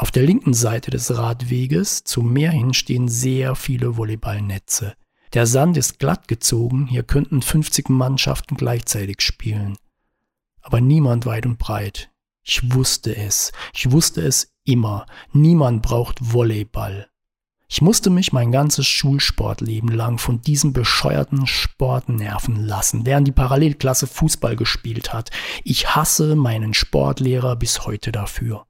Auf 0.00 0.10
der 0.10 0.22
linken 0.22 0.54
Seite 0.54 0.90
des 0.90 1.14
Radweges 1.14 2.04
zum 2.04 2.32
Meer 2.32 2.52
hin 2.52 2.72
stehen 2.72 3.06
sehr 3.06 3.54
viele 3.54 3.98
Volleyballnetze. 3.98 4.94
Der 5.34 5.46
Sand 5.46 5.76
ist 5.76 5.98
glatt 5.98 6.26
gezogen, 6.26 6.86
hier 6.86 7.02
könnten 7.02 7.42
50 7.42 7.90
Mannschaften 7.90 8.56
gleichzeitig 8.56 9.20
spielen. 9.20 9.76
Aber 10.62 10.80
niemand 10.80 11.26
weit 11.26 11.44
und 11.44 11.58
breit. 11.58 12.08
Ich 12.42 12.72
wusste 12.72 13.14
es. 13.14 13.52
Ich 13.74 13.92
wusste 13.92 14.22
es 14.22 14.54
immer. 14.64 15.04
Niemand 15.34 15.82
braucht 15.82 16.16
Volleyball. 16.32 17.06
Ich 17.68 17.82
musste 17.82 18.08
mich 18.08 18.32
mein 18.32 18.52
ganzes 18.52 18.86
Schulsportleben 18.86 19.90
lang 19.90 20.16
von 20.16 20.40
diesem 20.40 20.72
bescheuerten 20.72 21.46
Sport 21.46 22.08
nerven 22.08 22.56
lassen, 22.56 23.04
während 23.04 23.28
die 23.28 23.32
Parallelklasse 23.32 24.06
Fußball 24.06 24.56
gespielt 24.56 25.12
hat. 25.12 25.28
Ich 25.62 25.94
hasse 25.94 26.36
meinen 26.36 26.72
Sportlehrer 26.72 27.54
bis 27.54 27.84
heute 27.84 28.12
dafür. 28.12 28.64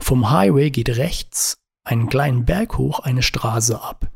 Vom 0.00 0.30
Highway 0.30 0.70
geht 0.70 0.90
rechts 0.90 1.56
einen 1.84 2.08
kleinen 2.08 2.44
Berg 2.44 2.78
hoch 2.78 3.00
eine 3.00 3.22
Straße 3.22 3.80
ab. 3.80 4.10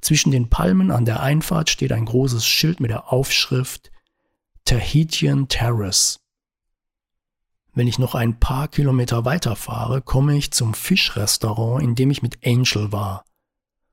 Zwischen 0.00 0.30
den 0.30 0.50
Palmen 0.50 0.90
an 0.90 1.06
der 1.06 1.20
Einfahrt 1.20 1.70
steht 1.70 1.92
ein 1.92 2.04
großes 2.04 2.46
Schild 2.46 2.80
mit 2.80 2.90
der 2.90 3.12
Aufschrift 3.12 3.90
Tahitian 4.66 5.48
Terrace. 5.48 6.20
Wenn 7.72 7.88
ich 7.88 7.98
noch 7.98 8.14
ein 8.14 8.38
paar 8.38 8.68
Kilometer 8.68 9.24
weiterfahre, 9.24 10.02
komme 10.02 10.36
ich 10.36 10.52
zum 10.52 10.74
Fischrestaurant, 10.74 11.82
in 11.82 11.94
dem 11.94 12.10
ich 12.10 12.22
mit 12.22 12.46
Angel 12.46 12.92
war. 12.92 13.24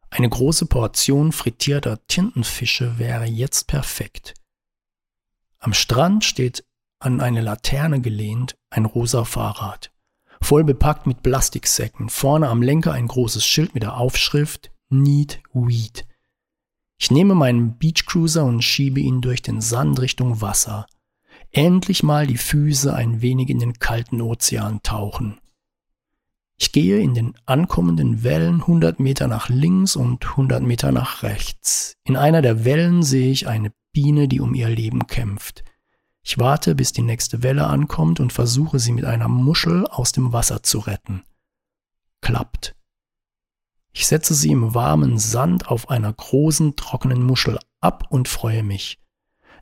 Eine 0.09 0.29
große 0.29 0.65
Portion 0.65 1.31
frittierter 1.31 2.05
Tintenfische 2.07 2.99
wäre 2.99 3.25
jetzt 3.25 3.67
perfekt. 3.67 4.33
Am 5.59 5.73
Strand 5.73 6.25
steht 6.25 6.65
an 6.99 7.21
eine 7.21 7.41
Laterne 7.41 8.01
gelehnt 8.01 8.55
ein 8.69 8.85
rosa 8.85 9.23
Fahrrad 9.23 9.90
voll 10.41 10.63
bepackt 10.63 11.07
mit 11.07 11.23
Plastiksäcken. 11.23 12.09
Vorne 12.09 12.49
am 12.49 12.61
Lenker 12.61 12.93
ein 12.93 13.07
großes 13.07 13.45
Schild 13.45 13.73
mit 13.73 13.83
der 13.83 13.97
Aufschrift 13.97 14.71
Need 14.89 15.41
Weed. 15.53 16.05
Ich 16.97 17.09
nehme 17.09 17.33
meinen 17.33 17.77
Beachcruiser 17.77 18.45
und 18.45 18.61
schiebe 18.61 18.99
ihn 18.99 19.21
durch 19.21 19.41
den 19.41 19.61
Sand 19.61 19.99
Richtung 20.01 20.41
Wasser. 20.41 20.85
Endlich 21.51 22.03
mal 22.03 22.27
die 22.27 22.37
Füße 22.37 22.93
ein 22.93 23.21
wenig 23.21 23.49
in 23.49 23.59
den 23.59 23.79
kalten 23.79 24.21
Ozean 24.21 24.81
tauchen. 24.83 25.39
Ich 26.57 26.71
gehe 26.71 26.99
in 26.99 27.15
den 27.15 27.33
ankommenden 27.47 28.23
Wellen 28.23 28.61
100 28.61 28.99
Meter 28.99 29.27
nach 29.27 29.49
links 29.49 29.95
und 29.95 30.23
100 30.23 30.61
Meter 30.61 30.91
nach 30.91 31.23
rechts. 31.23 31.95
In 32.03 32.15
einer 32.15 32.43
der 32.43 32.65
Wellen 32.65 33.01
sehe 33.01 33.31
ich 33.31 33.47
eine 33.47 33.73
Biene, 33.93 34.27
die 34.27 34.39
um 34.39 34.53
ihr 34.53 34.69
Leben 34.69 35.07
kämpft. 35.07 35.63
Ich 36.23 36.37
warte, 36.37 36.75
bis 36.75 36.93
die 36.93 37.01
nächste 37.01 37.43
Welle 37.43 37.67
ankommt 37.67 38.19
und 38.19 38.31
versuche 38.31 38.79
sie 38.79 38.91
mit 38.91 39.05
einer 39.05 39.27
Muschel 39.27 39.87
aus 39.87 40.11
dem 40.11 40.33
Wasser 40.33 40.63
zu 40.63 40.79
retten. 40.79 41.23
Klappt. 42.21 42.75
Ich 43.93 44.07
setze 44.07 44.33
sie 44.33 44.51
im 44.51 44.73
warmen 44.73 45.17
Sand 45.17 45.67
auf 45.67 45.89
einer 45.89 46.13
großen, 46.13 46.75
trockenen 46.75 47.23
Muschel 47.23 47.59
ab 47.81 48.05
und 48.09 48.27
freue 48.27 48.63
mich. 48.63 48.99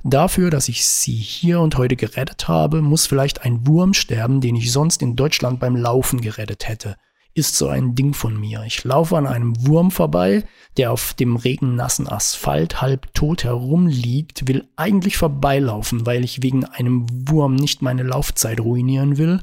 Dafür, 0.03 0.49
dass 0.49 0.69
ich 0.69 0.85
sie 0.85 1.15
hier 1.15 1.59
und 1.59 1.77
heute 1.77 1.95
gerettet 1.95 2.47
habe, 2.47 2.81
muss 2.81 3.05
vielleicht 3.05 3.41
ein 3.41 3.67
Wurm 3.67 3.93
sterben, 3.93 4.39
den 4.39 4.55
ich 4.55 4.71
sonst 4.71 5.01
in 5.01 5.15
Deutschland 5.15 5.59
beim 5.59 5.75
Laufen 5.75 6.21
gerettet 6.21 6.67
hätte. 6.67 6.95
Ist 7.39 7.55
so 7.55 7.69
ein 7.69 7.95
Ding 7.95 8.13
von 8.13 8.37
mir. 8.37 8.63
Ich 8.67 8.83
laufe 8.83 9.15
an 9.15 9.25
einem 9.25 9.65
Wurm 9.65 9.91
vorbei, 9.91 10.43
der 10.75 10.91
auf 10.91 11.13
dem 11.13 11.37
regennassen 11.37 12.05
Asphalt 12.05 12.81
halb 12.81 13.13
tot 13.13 13.45
herumliegt, 13.45 14.49
will 14.49 14.67
eigentlich 14.75 15.15
vorbeilaufen, 15.15 16.05
weil 16.05 16.25
ich 16.25 16.43
wegen 16.43 16.65
einem 16.65 17.05
Wurm 17.29 17.55
nicht 17.55 17.81
meine 17.81 18.03
Laufzeit 18.03 18.59
ruinieren 18.59 19.17
will, 19.17 19.39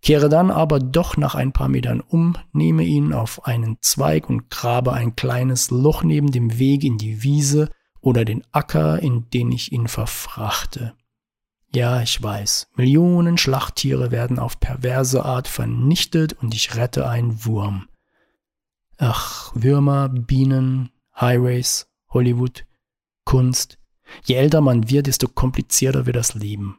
kehre 0.00 0.28
dann 0.28 0.52
aber 0.52 0.78
doch 0.78 1.16
nach 1.16 1.34
ein 1.34 1.50
paar 1.50 1.68
Metern 1.68 2.02
um, 2.02 2.36
nehme 2.52 2.84
ihn 2.84 3.12
auf 3.12 3.46
einen 3.46 3.78
Zweig 3.80 4.30
und 4.30 4.48
grabe 4.48 4.92
ein 4.92 5.16
kleines 5.16 5.72
Loch 5.72 6.04
neben 6.04 6.30
dem 6.30 6.60
Weg 6.60 6.84
in 6.84 6.98
die 6.98 7.24
Wiese 7.24 7.68
oder 8.00 8.24
den 8.24 8.44
Acker, 8.52 9.02
in 9.02 9.28
den 9.30 9.50
ich 9.50 9.72
ihn 9.72 9.88
verfrachte. 9.88 10.94
Ja, 11.74 12.00
ich 12.00 12.22
weiß, 12.22 12.68
Millionen 12.76 13.36
Schlachttiere 13.36 14.10
werden 14.10 14.38
auf 14.38 14.58
perverse 14.58 15.24
Art 15.24 15.48
vernichtet 15.48 16.32
und 16.32 16.54
ich 16.54 16.76
rette 16.76 17.08
einen 17.08 17.44
Wurm. 17.44 17.88
Ach, 18.96 19.52
Würmer, 19.54 20.08
Bienen, 20.08 20.90
Highways, 21.20 21.88
Hollywood, 22.08 22.64
Kunst. 23.24 23.78
Je 24.24 24.36
älter 24.36 24.62
man 24.62 24.88
wird, 24.88 25.06
desto 25.06 25.28
komplizierter 25.28 26.06
wird 26.06 26.16
das 26.16 26.34
Leben. 26.34 26.78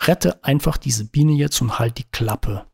Rette 0.00 0.42
einfach 0.44 0.76
diese 0.76 1.04
Biene 1.04 1.32
jetzt 1.32 1.60
und 1.62 1.78
halt 1.78 1.98
die 1.98 2.10
Klappe. 2.10 2.66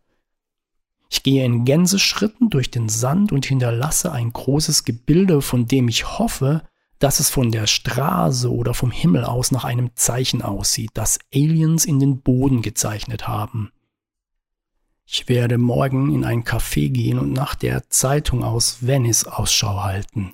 Ich 1.11 1.23
gehe 1.23 1.45
in 1.45 1.65
Gänseschritten 1.65 2.49
durch 2.49 2.71
den 2.71 2.89
Sand 2.89 3.33
und 3.33 3.45
hinterlasse 3.45 4.11
ein 4.11 4.33
großes 4.33 4.85
Gebilde, 4.85 5.43
von 5.43 5.67
dem 5.67 5.89
ich 5.89 6.19
hoffe, 6.19 6.63
dass 7.05 7.21
es 7.21 7.29
von 7.29 7.51
der 7.51 7.67
Straße 7.67 8.51
oder 8.51 8.73
vom 8.73 8.91
Himmel 8.91 9.25
aus 9.25 9.51
nach 9.51 9.65
einem 9.65 9.91
Zeichen 9.95 10.41
aussieht, 10.41 10.93
das 10.95 11.19
Aliens 11.35 11.85
in 11.85 12.01
den 12.01 12.23
Boden 12.23 12.63
gezeichnet 12.63 13.29
haben. 13.29 13.71
Ich 15.05 15.29
werde 15.29 15.59
morgen 15.59 16.15
in 16.15 16.25
ein 16.25 16.45
Café 16.45 16.89
gehen 16.89 17.19
und 17.19 17.31
nach 17.31 17.57
der 17.57 17.91
Zeitung 17.91 18.43
aus 18.43 18.87
Venice 18.87 19.27
Ausschau 19.27 19.83
halten. 19.83 20.33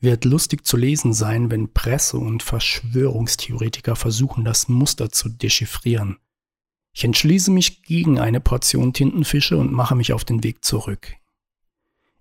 Wird 0.00 0.24
lustig 0.24 0.66
zu 0.66 0.76
lesen 0.76 1.12
sein, 1.12 1.52
wenn 1.52 1.72
Presse 1.72 2.16
und 2.18 2.42
Verschwörungstheoretiker 2.42 3.94
versuchen, 3.94 4.42
das 4.42 4.68
Muster 4.68 5.10
zu 5.10 5.28
dechiffrieren. 5.28 6.18
Ich 6.92 7.04
entschließe 7.04 7.52
mich 7.52 7.84
gegen 7.84 8.18
eine 8.18 8.40
Portion 8.40 8.92
Tintenfische 8.92 9.56
und 9.56 9.70
mache 9.70 9.94
mich 9.94 10.12
auf 10.12 10.24
den 10.24 10.42
Weg 10.42 10.64
zurück. 10.64 11.14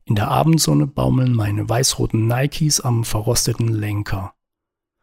In 0.05 0.15
der 0.15 0.29
Abendsonne 0.29 0.87
baumeln 0.87 1.33
meine 1.33 1.67
weißroten 1.67 2.27
Nikes 2.27 2.81
am 2.81 3.03
verrosteten 3.03 3.67
Lenker. 3.67 4.33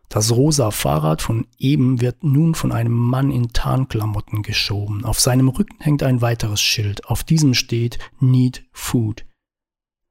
Das 0.08 0.32
rosa 0.32 0.70
Fahrrad 0.70 1.20
von 1.20 1.46
eben 1.58 2.00
wird 2.00 2.24
nun 2.24 2.54
von 2.54 2.72
einem 2.72 2.94
Mann 2.94 3.30
in 3.30 3.52
Tarnklamotten 3.52 4.42
geschoben. 4.42 5.04
Auf 5.04 5.20
seinem 5.20 5.48
Rücken 5.48 5.76
hängt 5.80 6.02
ein 6.02 6.22
weiteres 6.22 6.62
Schild. 6.62 7.06
Auf 7.06 7.24
diesem 7.24 7.52
steht 7.52 7.98
Need 8.18 8.64
Food. 8.72 9.26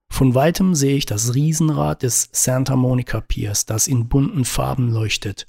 Von 0.09 0.35
weitem 0.35 0.75
sehe 0.75 0.95
ich 0.95 1.05
das 1.05 1.33
Riesenrad 1.33 2.03
des 2.03 2.29
Santa 2.31 2.75
Monica 2.75 3.21
Piers, 3.21 3.65
das 3.65 3.87
in 3.87 4.07
bunten 4.07 4.45
Farben 4.45 4.89
leuchtet. 4.89 5.47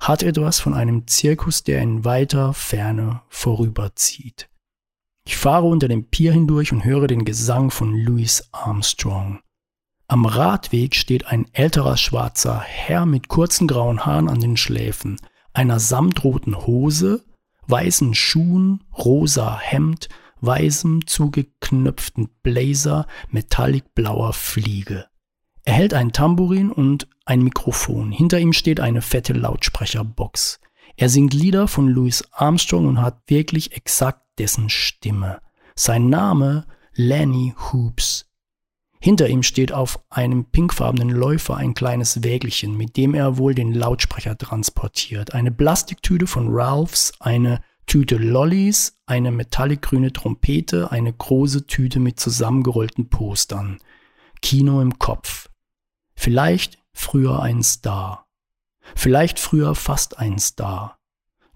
Hat 0.00 0.22
etwas 0.22 0.60
von 0.60 0.74
einem 0.74 1.06
Zirkus, 1.06 1.62
der 1.62 1.82
in 1.82 2.04
weiter 2.04 2.54
Ferne 2.54 3.22
vorüberzieht. 3.28 4.48
Ich 5.28 5.36
fahre 5.36 5.66
unter 5.66 5.88
dem 5.88 6.08
Pier 6.08 6.32
hindurch 6.32 6.72
und 6.72 6.86
höre 6.86 7.06
den 7.06 7.26
Gesang 7.26 7.70
von 7.70 7.94
Louis 7.94 8.48
Armstrong. 8.50 9.40
Am 10.06 10.24
Radweg 10.24 10.94
steht 10.94 11.26
ein 11.26 11.44
älterer 11.52 11.98
schwarzer 11.98 12.58
Herr 12.60 13.04
mit 13.04 13.28
kurzen 13.28 13.68
grauen 13.68 14.06
Haaren 14.06 14.30
an 14.30 14.40
den 14.40 14.56
Schläfen, 14.56 15.20
einer 15.52 15.80
samtroten 15.80 16.66
Hose, 16.66 17.26
weißen 17.66 18.14
Schuhen, 18.14 18.84
rosa 18.96 19.58
Hemd, 19.58 20.08
weißem 20.40 21.06
zugeknöpften 21.06 22.30
Blazer, 22.42 23.06
metallic 23.28 23.94
blauer 23.94 24.32
Fliege. 24.32 25.08
Er 25.62 25.74
hält 25.74 25.92
ein 25.92 26.12
Tambourin 26.12 26.72
und 26.72 27.06
ein 27.26 27.42
Mikrofon. 27.42 28.12
Hinter 28.12 28.38
ihm 28.38 28.54
steht 28.54 28.80
eine 28.80 29.02
fette 29.02 29.34
Lautsprecherbox. 29.34 30.58
Er 30.96 31.10
singt 31.10 31.34
Lieder 31.34 31.68
von 31.68 31.86
Louis 31.86 32.24
Armstrong 32.32 32.86
und 32.86 33.02
hat 33.02 33.20
wirklich 33.26 33.76
exakt 33.76 34.22
dessen 34.38 34.68
Stimme. 34.70 35.40
Sein 35.74 36.08
Name 36.08 36.66
Lenny 36.94 37.54
Hoops. 37.56 38.26
Hinter 39.00 39.28
ihm 39.28 39.44
steht 39.44 39.72
auf 39.72 40.00
einem 40.10 40.46
pinkfarbenen 40.46 41.10
Läufer 41.10 41.56
ein 41.56 41.74
kleines 41.74 42.24
Wägelchen, 42.24 42.76
mit 42.76 42.96
dem 42.96 43.14
er 43.14 43.38
wohl 43.38 43.54
den 43.54 43.72
Lautsprecher 43.72 44.36
transportiert. 44.36 45.34
Eine 45.34 45.52
Plastiktüte 45.52 46.26
von 46.26 46.48
Ralphs, 46.50 47.12
eine 47.20 47.60
Tüte 47.86 48.16
Lollis, 48.16 48.98
eine 49.06 49.30
metallicgrüne 49.30 50.12
Trompete, 50.12 50.90
eine 50.90 51.12
große 51.12 51.66
Tüte 51.66 52.00
mit 52.00 52.18
zusammengerollten 52.18 53.08
Postern. 53.08 53.78
Kino 54.42 54.80
im 54.80 54.98
Kopf. 54.98 55.48
Vielleicht 56.14 56.78
früher 56.92 57.40
ein 57.40 57.62
Star. 57.62 58.26
Vielleicht 58.94 59.38
früher 59.38 59.74
fast 59.74 60.18
ein 60.18 60.38
Star 60.38 60.97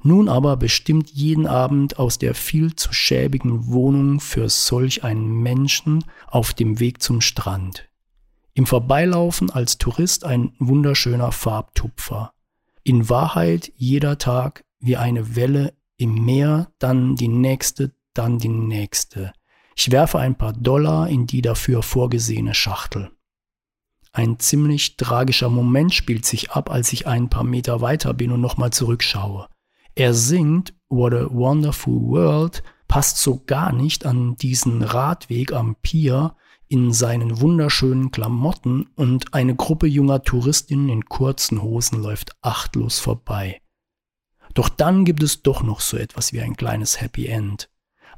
nun 0.03 0.29
aber 0.29 0.57
bestimmt 0.57 1.11
jeden 1.11 1.47
Abend 1.47 1.99
aus 1.99 2.19
der 2.19 2.35
viel 2.35 2.75
zu 2.75 2.93
schäbigen 2.93 3.69
Wohnung 3.69 4.21
für 4.21 4.49
solch 4.49 5.05
einen 5.05 5.43
Menschen 5.43 6.05
auf 6.27 6.55
dem 6.55 6.81
Weg 6.81 7.03
zum 7.03 7.21
Strand. 7.21 7.89
Im 8.55 8.67
Vorbeilaufen 8.67 9.51
als 9.51 9.79
Tourist 9.79 10.25
ein 10.25 10.53
wunderschöner 10.59 11.33
Farbtupfer. 11.33 12.33
In 12.83 13.09
Wahrheit 13.09 13.73
jeder 13.77 14.19
Tag 14.19 14.65
wie 14.79 14.97
eine 14.97 15.37
Welle 15.37 15.75
im 15.97 16.25
Meer, 16.25 16.71
dann 16.79 17.17
die 17.17 17.29
nächste, 17.29 17.93
dann 18.13 18.39
die 18.39 18.49
nächste. 18.49 19.33
Ich 19.77 19.91
werfe 19.91 20.19
ein 20.19 20.37
paar 20.37 20.53
Dollar 20.53 21.09
in 21.09 21.27
die 21.27 21.41
dafür 21.41 21.83
vorgesehene 21.83 22.55
Schachtel. 22.55 23.11
Ein 24.13 24.39
ziemlich 24.39 24.97
tragischer 24.99 25.49
Moment 25.49 25.95
spielt 25.95 26.27
sich 26.27 26.51
ab, 26.51 26.71
als 26.71 26.93
ich 26.93 27.07
ein 27.07 27.31
paar 27.31 27.45
Meter 27.45 27.81
weiter 27.81 28.13
bin 28.13 28.33
und 28.33 28.43
nochmal 28.43 28.71
zurückschaue. 28.71 29.49
Er 29.95 30.15
singt 30.15 30.75
What 30.89 31.13
a 31.13 31.29
Wonderful 31.31 32.01
World, 32.01 32.63
passt 32.89 33.19
so 33.19 33.43
gar 33.47 33.73
nicht 33.73 34.07
an 34.07 34.37
diesen 34.37 34.83
Radweg 34.83 35.53
am 35.53 35.77
Pier 35.77 36.35
in 36.69 36.93
seinen 36.95 37.43
wunderschönen 37.43 38.11
Klamotten 38.11 38.87
und 38.97 39.35
eine 39.35 39.55
Gruppe 39.55 39.87
junger 39.87 40.23
Touristinnen 40.23 40.89
in 40.89 41.05
kurzen 41.05 41.61
Hosen 41.61 42.03
läuft 42.03 42.33
achtlos 42.41 42.99
vorbei. 42.99 43.61
Doch 44.55 44.71
dann 44.71 45.05
gibt 45.05 45.23
es 45.23 45.43
doch 45.43 45.63
noch 45.63 45.81
so 45.81 45.99
etwas 45.99 46.33
wie 46.33 46.41
ein 46.41 46.57
kleines 46.57 47.01
Happy 47.01 47.27
End. 47.27 47.69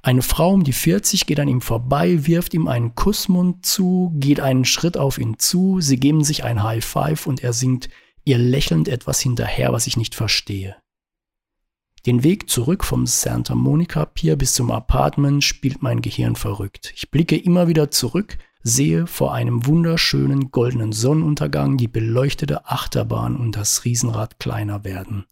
Eine 0.03 0.23
Frau 0.23 0.53
um 0.53 0.63
die 0.63 0.73
40 0.73 1.27
geht 1.27 1.41
an 1.41 1.49
ihm 1.49 1.61
vorbei, 1.61 2.27
wirft 2.27 2.55
ihm 2.55 2.69
einen 2.69 2.95
Kussmund 2.95 3.67
zu, 3.67 4.13
geht 4.17 4.39
einen 4.39 4.65
Schritt 4.65 4.97
auf 4.97 5.19
ihn 5.19 5.39
zu, 5.41 5.81
sie 5.81 5.99
geben 5.99 6.23
sich 6.23 6.45
ein 6.45 6.63
High 6.63 6.85
Five 6.85 7.27
und 7.27 7.43
er 7.43 7.53
singt 7.53 7.89
ihr 8.25 8.39
lächelnd 8.39 8.87
etwas 8.87 9.19
hinterher, 9.21 9.73
was 9.73 9.89
ich 9.89 9.97
nicht 9.97 10.15
verstehe. 10.15 10.77
Den 12.07 12.23
Weg 12.23 12.51
zurück 12.51 12.85
vom 12.85 13.07
Santa 13.07 13.55
Monica 13.55 14.05
Pier 14.05 14.37
bis 14.37 14.53
zum 14.53 14.71
Apartment 14.71 15.43
spielt 15.43 15.83
mein 15.83 16.03
Gehirn 16.03 16.37
verrückt. 16.37 16.93
Ich 16.95 17.11
blicke 17.11 17.35
immer 17.35 17.67
wieder 17.67 17.91
zurück, 17.91 18.37
sehe 18.63 19.07
vor 19.07 19.33
einem 19.33 19.65
wunderschönen 19.65 20.51
goldenen 20.51 20.93
Sonnenuntergang 20.93 21.79
die 21.79 21.89
beleuchtete 21.89 22.67
Achterbahn 22.67 23.37
und 23.37 23.57
das 23.57 23.87
Riesenrad 23.87 24.39
kleiner 24.39 24.85
werden. 24.85 25.25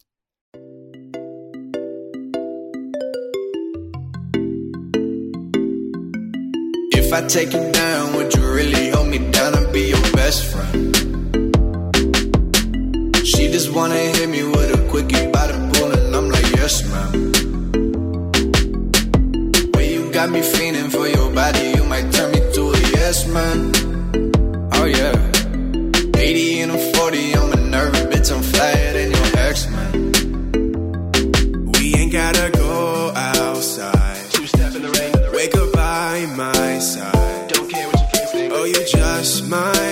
If 6.95 7.13
I 7.13 7.21
take 7.29 7.53
you 7.53 7.71
down, 7.73 8.15
would 8.15 8.35
you 8.35 8.43
really 8.51 8.91
hold 8.93 9.11
me 9.11 9.19
down 9.31 9.55
and 9.55 9.71
be 9.75 9.91
your 9.91 10.13
best 10.15 10.45
friend? 10.45 10.97
She 13.27 13.51
just 13.51 13.75
wanna 13.75 13.95
hit 13.95 14.31
me 14.31 14.43
with 14.43 14.73
a 14.75 14.79
quickie 14.91 15.32
yes, 16.73 16.89
man. 16.89 17.13
When 19.75 19.91
you 19.91 20.13
got 20.13 20.31
me 20.31 20.43
feeling 20.43 20.91
for 20.91 21.07
your 21.07 21.31
body, 21.33 21.73
you 21.77 21.85
might 21.85 22.11
turn 22.13 22.33
me 22.33 22.41
to 22.55 22.63
a 22.71 22.79
yes, 22.97 23.27
man. 23.27 23.73
Oh, 24.73 24.85
yeah. 24.85 25.31
80 26.17 26.61
and 26.61 26.73
I'm 26.73 26.95
40, 26.95 27.35
I'm 27.35 27.53
a 27.53 27.57
nervous 27.57 28.03
bitch, 28.03 28.35
I'm 28.35 28.43
flyer 28.43 28.93
than 28.93 29.11
your 29.11 29.39
ex, 29.39 29.69
man. 29.71 29.93
We 31.73 31.95
ain't 31.95 32.13
gotta 32.13 32.51
go 32.53 33.13
outside. 33.15 34.31
Two 34.31 34.47
step 34.47 34.75
in 34.75 34.83
the 34.83 34.91
rain. 34.99 35.33
Wake 35.35 35.55
up 35.57 35.73
by 35.73 36.27
my 36.37 36.79
side. 36.79 37.49
Don't 37.49 37.69
care 37.69 37.87
what 37.89 38.01
you 38.01 38.09
can 38.15 38.27
think. 38.29 38.53
Oh, 38.55 38.65
you 38.65 38.87
just 38.87 39.45
my 39.45 39.92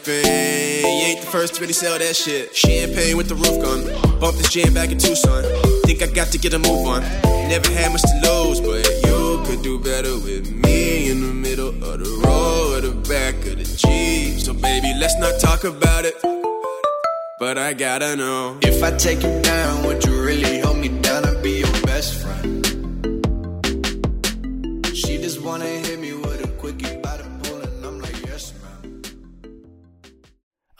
ain't 0.00 1.20
the 1.20 1.26
first 1.26 1.54
to 1.54 1.60
really 1.60 1.72
sell 1.72 1.98
that 1.98 2.16
shit. 2.16 2.54
Champagne 2.56 3.16
with 3.16 3.28
the 3.28 3.34
roof 3.34 3.60
gun. 3.60 4.20
Bump 4.20 4.36
this 4.36 4.48
jam 4.50 4.72
back 4.74 4.90
in 4.90 4.98
Tucson. 4.98 5.44
Think 5.84 6.02
I 6.02 6.06
got 6.06 6.28
to 6.28 6.38
get 6.38 6.54
a 6.54 6.58
move 6.58 6.86
on. 6.86 7.02
Never 7.48 7.70
had 7.70 7.92
much 7.92 8.02
to 8.02 8.20
lose, 8.24 8.60
but 8.60 8.88
you 9.06 9.42
could 9.44 9.62
do 9.62 9.78
better 9.78 10.14
with 10.14 10.50
me 10.50 11.10
in 11.10 11.20
the 11.20 11.32
middle 11.32 11.68
of 11.68 12.00
the 12.00 12.22
road, 12.24 12.82
the 12.82 12.92
back 13.08 13.34
of 13.46 13.58
the 13.58 13.64
Jeep. 13.64 14.40
So 14.40 14.54
baby, 14.54 14.94
let's 14.98 15.18
not 15.18 15.38
talk 15.40 15.64
about 15.64 16.04
it. 16.04 16.14
But 17.38 17.58
I 17.58 17.72
gotta 17.72 18.16
know 18.16 18.58
if 18.62 18.82
I 18.82 18.96
take 18.96 19.22
you 19.22 19.42
down, 19.42 19.84
would 19.84 20.04
you 20.04 20.22
really 20.22 20.60
hold 20.60 20.78
me 20.78 20.88
down 20.88 21.26
and 21.26 21.42
be 21.42 21.58
your 21.58 21.82
best 21.82 22.14
friend? 22.22 22.64
She 24.94 25.18
just 25.18 25.42
wanna 25.42 25.91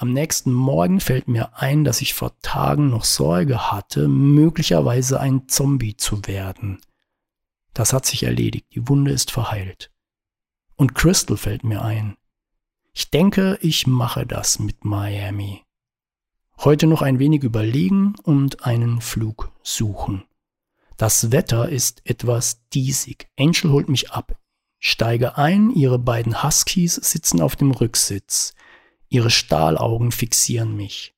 Am 0.03 0.13
nächsten 0.13 0.51
Morgen 0.53 0.99
fällt 0.99 1.29
mir 1.29 1.57
ein, 1.59 1.85
dass 1.85 2.01
ich 2.01 2.13
vor 2.13 2.37
Tagen 2.41 2.91
noch 2.91 3.05
Sorge 3.05 3.71
hatte, 3.71 4.09
möglicherweise 4.09 5.21
ein 5.21 5.47
Zombie 5.47 5.97
zu 5.97 6.27
werden. 6.27 6.81
Das 7.73 7.93
hat 7.93 8.05
sich 8.05 8.25
erledigt, 8.25 8.67
die 8.75 8.89
Wunde 8.89 9.13
ist 9.13 9.31
verheilt. 9.31 9.93
Und 10.75 10.97
Crystal 10.97 11.37
fällt 11.37 11.63
mir 11.63 11.83
ein. 11.83 12.17
Ich 12.93 13.11
denke, 13.11 13.61
ich 13.61 13.87
mache 13.87 14.27
das 14.27 14.59
mit 14.59 14.85
Miami. 14.85 15.63
Heute 16.59 16.89
noch 16.89 17.03
ein 17.03 17.21
wenig 17.21 17.45
überlegen 17.45 18.17
und 18.25 18.67
einen 18.67 19.01
Flug 19.01 19.53
suchen. 19.63 20.25
Das 20.97 21.31
Wetter 21.31 21.69
ist 21.69 22.03
etwas 22.05 22.67
diesig. 22.71 23.29
Angel 23.39 23.71
holt 23.71 23.89
mich 23.89 24.11
ab. 24.11 24.37
Steige 24.81 25.39
ein, 25.39 25.71
ihre 25.71 26.01
beiden 26.01 26.43
Huskies 26.43 26.97
sitzen 26.97 27.41
auf 27.41 27.55
dem 27.55 27.71
Rücksitz. 27.71 28.55
Ihre 29.13 29.29
Stahlaugen 29.29 30.11
fixieren 30.11 30.75
mich. 30.75 31.15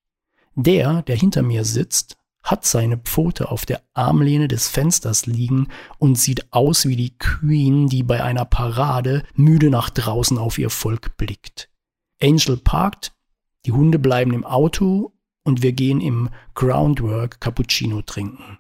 Der, 0.57 1.03
der 1.03 1.15
hinter 1.15 1.43
mir 1.43 1.65
sitzt, 1.65 2.17
hat 2.43 2.67
seine 2.67 2.99
Pfote 2.99 3.53
auf 3.53 3.67
der 3.67 3.83
Armlehne 3.95 4.49
des 4.49 4.67
Fensters 4.67 5.27
liegen 5.27 5.69
und 5.99 6.19
sieht 6.19 6.53
aus 6.53 6.87
wie 6.87 6.97
die 6.97 7.17
Queen, 7.17 7.87
die 7.87 8.03
bei 8.03 8.23
einer 8.23 8.45
Parade 8.45 9.23
müde 9.35 9.71
nach 9.71 9.91
draußen 9.91 10.39
auf 10.39 10.59
ihr 10.59 10.71
Volk 10.71 11.17
blickt. 11.17 11.71
Angel 12.21 12.57
parkt, 12.57 13.15
die 13.65 13.73
Hunde 13.73 14.01
bleiben 14.01 14.33
im 14.33 14.45
Auto 14.45 15.13
und 15.45 15.63
wir 15.63 15.73
gehen 15.73 16.01
im 16.01 16.31
Groundwork 16.55 17.41
Cappuccino 17.41 18.03
trinken. 18.03 18.59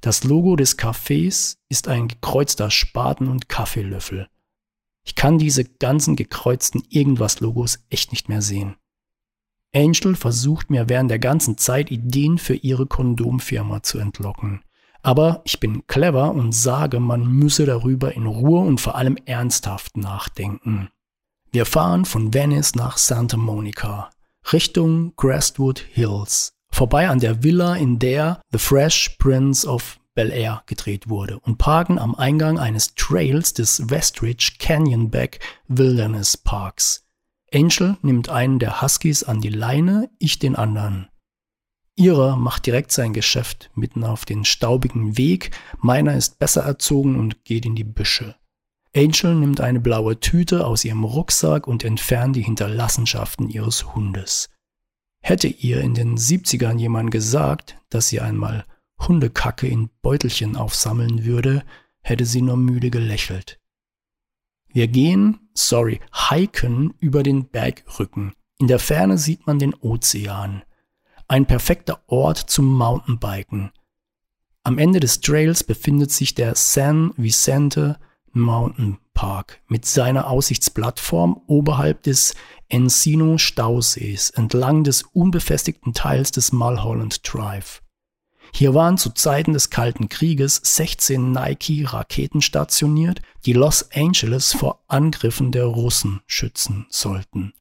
Das 0.00 0.24
Logo 0.24 0.56
des 0.56 0.76
Cafés 0.76 1.56
ist 1.68 1.86
ein 1.86 2.08
gekreuzter 2.08 2.70
Spaten- 2.70 3.28
und 3.28 3.48
Kaffeelöffel. 3.48 4.28
Ich 5.04 5.14
kann 5.14 5.38
diese 5.38 5.64
ganzen 5.64 6.16
gekreuzten 6.16 6.82
Irgendwas-Logos 6.88 7.78
echt 7.90 8.12
nicht 8.12 8.28
mehr 8.28 8.42
sehen. 8.42 8.76
Angel 9.74 10.16
versucht 10.16 10.70
mir 10.70 10.88
während 10.88 11.10
der 11.10 11.18
ganzen 11.18 11.56
Zeit 11.56 11.90
Ideen 11.90 12.38
für 12.38 12.54
ihre 12.54 12.86
Kondomfirma 12.86 13.82
zu 13.82 13.98
entlocken. 13.98 14.62
Aber 15.02 15.40
ich 15.44 15.60
bin 15.60 15.86
clever 15.86 16.32
und 16.32 16.52
sage, 16.52 17.00
man 17.00 17.26
müsse 17.26 17.66
darüber 17.66 18.12
in 18.14 18.26
Ruhe 18.26 18.60
und 18.60 18.80
vor 18.80 18.96
allem 18.96 19.16
ernsthaft 19.24 19.96
nachdenken. 19.96 20.90
Wir 21.52 21.66
fahren 21.66 22.04
von 22.04 22.34
Venice 22.34 22.74
nach 22.74 22.98
Santa 22.98 23.36
Monica. 23.36 24.10
Richtung 24.52 25.12
Grasswood 25.16 25.78
Hills, 25.78 26.52
vorbei 26.70 27.08
an 27.08 27.20
der 27.20 27.42
Villa, 27.42 27.76
in 27.76 27.98
der 27.98 28.40
The 28.52 28.58
Fresh 28.58 29.16
Prince 29.18 29.66
of 29.66 29.99
Bel 30.20 30.32
Air 30.32 30.64
gedreht 30.66 31.08
wurde 31.08 31.38
und 31.38 31.56
parken 31.56 31.98
am 31.98 32.14
Eingang 32.14 32.58
eines 32.58 32.94
Trails 32.94 33.54
des 33.54 33.88
Westridge 33.88 34.56
Canyonback 34.58 35.40
Wilderness 35.66 36.36
Parks. 36.36 37.06
Angel 37.54 37.96
nimmt 38.02 38.28
einen 38.28 38.58
der 38.58 38.82
Huskies 38.82 39.22
an 39.22 39.40
die 39.40 39.48
Leine, 39.48 40.10
ich 40.18 40.38
den 40.38 40.56
anderen. 40.56 41.08
Ihrer 41.96 42.36
macht 42.36 42.66
direkt 42.66 42.92
sein 42.92 43.14
Geschäft 43.14 43.70
mitten 43.74 44.04
auf 44.04 44.26
den 44.26 44.44
staubigen 44.44 45.16
Weg, 45.16 45.52
meiner 45.78 46.14
ist 46.14 46.38
besser 46.38 46.64
erzogen 46.64 47.18
und 47.18 47.46
geht 47.46 47.64
in 47.64 47.74
die 47.74 47.84
Büsche. 47.84 48.36
Angel 48.94 49.34
nimmt 49.34 49.62
eine 49.62 49.80
blaue 49.80 50.20
Tüte 50.20 50.66
aus 50.66 50.84
ihrem 50.84 51.04
Rucksack 51.04 51.66
und 51.66 51.82
entfernt 51.82 52.36
die 52.36 52.42
Hinterlassenschaften 52.42 53.48
ihres 53.48 53.94
Hundes. 53.94 54.50
Hätte 55.22 55.48
ihr 55.48 55.80
in 55.80 55.94
den 55.94 56.18
70ern 56.18 56.76
jemand 56.76 57.10
gesagt, 57.10 57.78
dass 57.88 58.08
sie 58.08 58.20
einmal 58.20 58.66
Hundekacke 59.06 59.66
in 59.66 59.90
Beutelchen 60.02 60.56
aufsammeln 60.56 61.24
würde, 61.24 61.64
hätte 62.00 62.24
sie 62.24 62.42
nur 62.42 62.56
müde 62.56 62.90
gelächelt. 62.90 63.58
Wir 64.68 64.88
gehen, 64.88 65.50
sorry, 65.54 66.00
hiken 66.30 66.94
über 67.00 67.22
den 67.22 67.48
Bergrücken. 67.48 68.34
In 68.58 68.68
der 68.68 68.78
Ferne 68.78 69.18
sieht 69.18 69.46
man 69.46 69.58
den 69.58 69.74
Ozean. 69.74 70.62
Ein 71.26 71.46
perfekter 71.46 72.02
Ort 72.06 72.38
zum 72.38 72.76
Mountainbiken. 72.76 73.72
Am 74.62 74.78
Ende 74.78 75.00
des 75.00 75.20
Trails 75.20 75.64
befindet 75.64 76.12
sich 76.12 76.34
der 76.34 76.54
San 76.54 77.12
Vicente 77.16 77.98
Mountain 78.32 78.98
Park 79.14 79.60
mit 79.66 79.86
seiner 79.86 80.28
Aussichtsplattform 80.28 81.42
oberhalb 81.46 82.02
des 82.02 82.34
Encino 82.68 83.38
Stausees 83.38 84.30
entlang 84.30 84.84
des 84.84 85.02
unbefestigten 85.02 85.94
Teils 85.94 86.30
des 86.30 86.52
Mulholland 86.52 87.20
Drive. 87.24 87.82
Hier 88.52 88.74
waren 88.74 88.98
zu 88.98 89.10
Zeiten 89.10 89.52
des 89.52 89.70
Kalten 89.70 90.08
Krieges 90.08 90.60
16 90.62 91.32
Nike-Raketen 91.32 92.42
stationiert, 92.42 93.22
die 93.46 93.52
Los 93.52 93.90
Angeles 93.92 94.52
vor 94.52 94.82
Angriffen 94.88 95.52
der 95.52 95.66
Russen 95.66 96.20
schützen 96.26 96.86
sollten. 96.90 97.52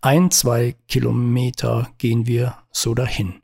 Ein, 0.00 0.30
zwei 0.30 0.74
Kilometer 0.88 1.90
gehen 1.98 2.26
wir 2.26 2.58
so 2.72 2.94
dahin. 2.94 3.40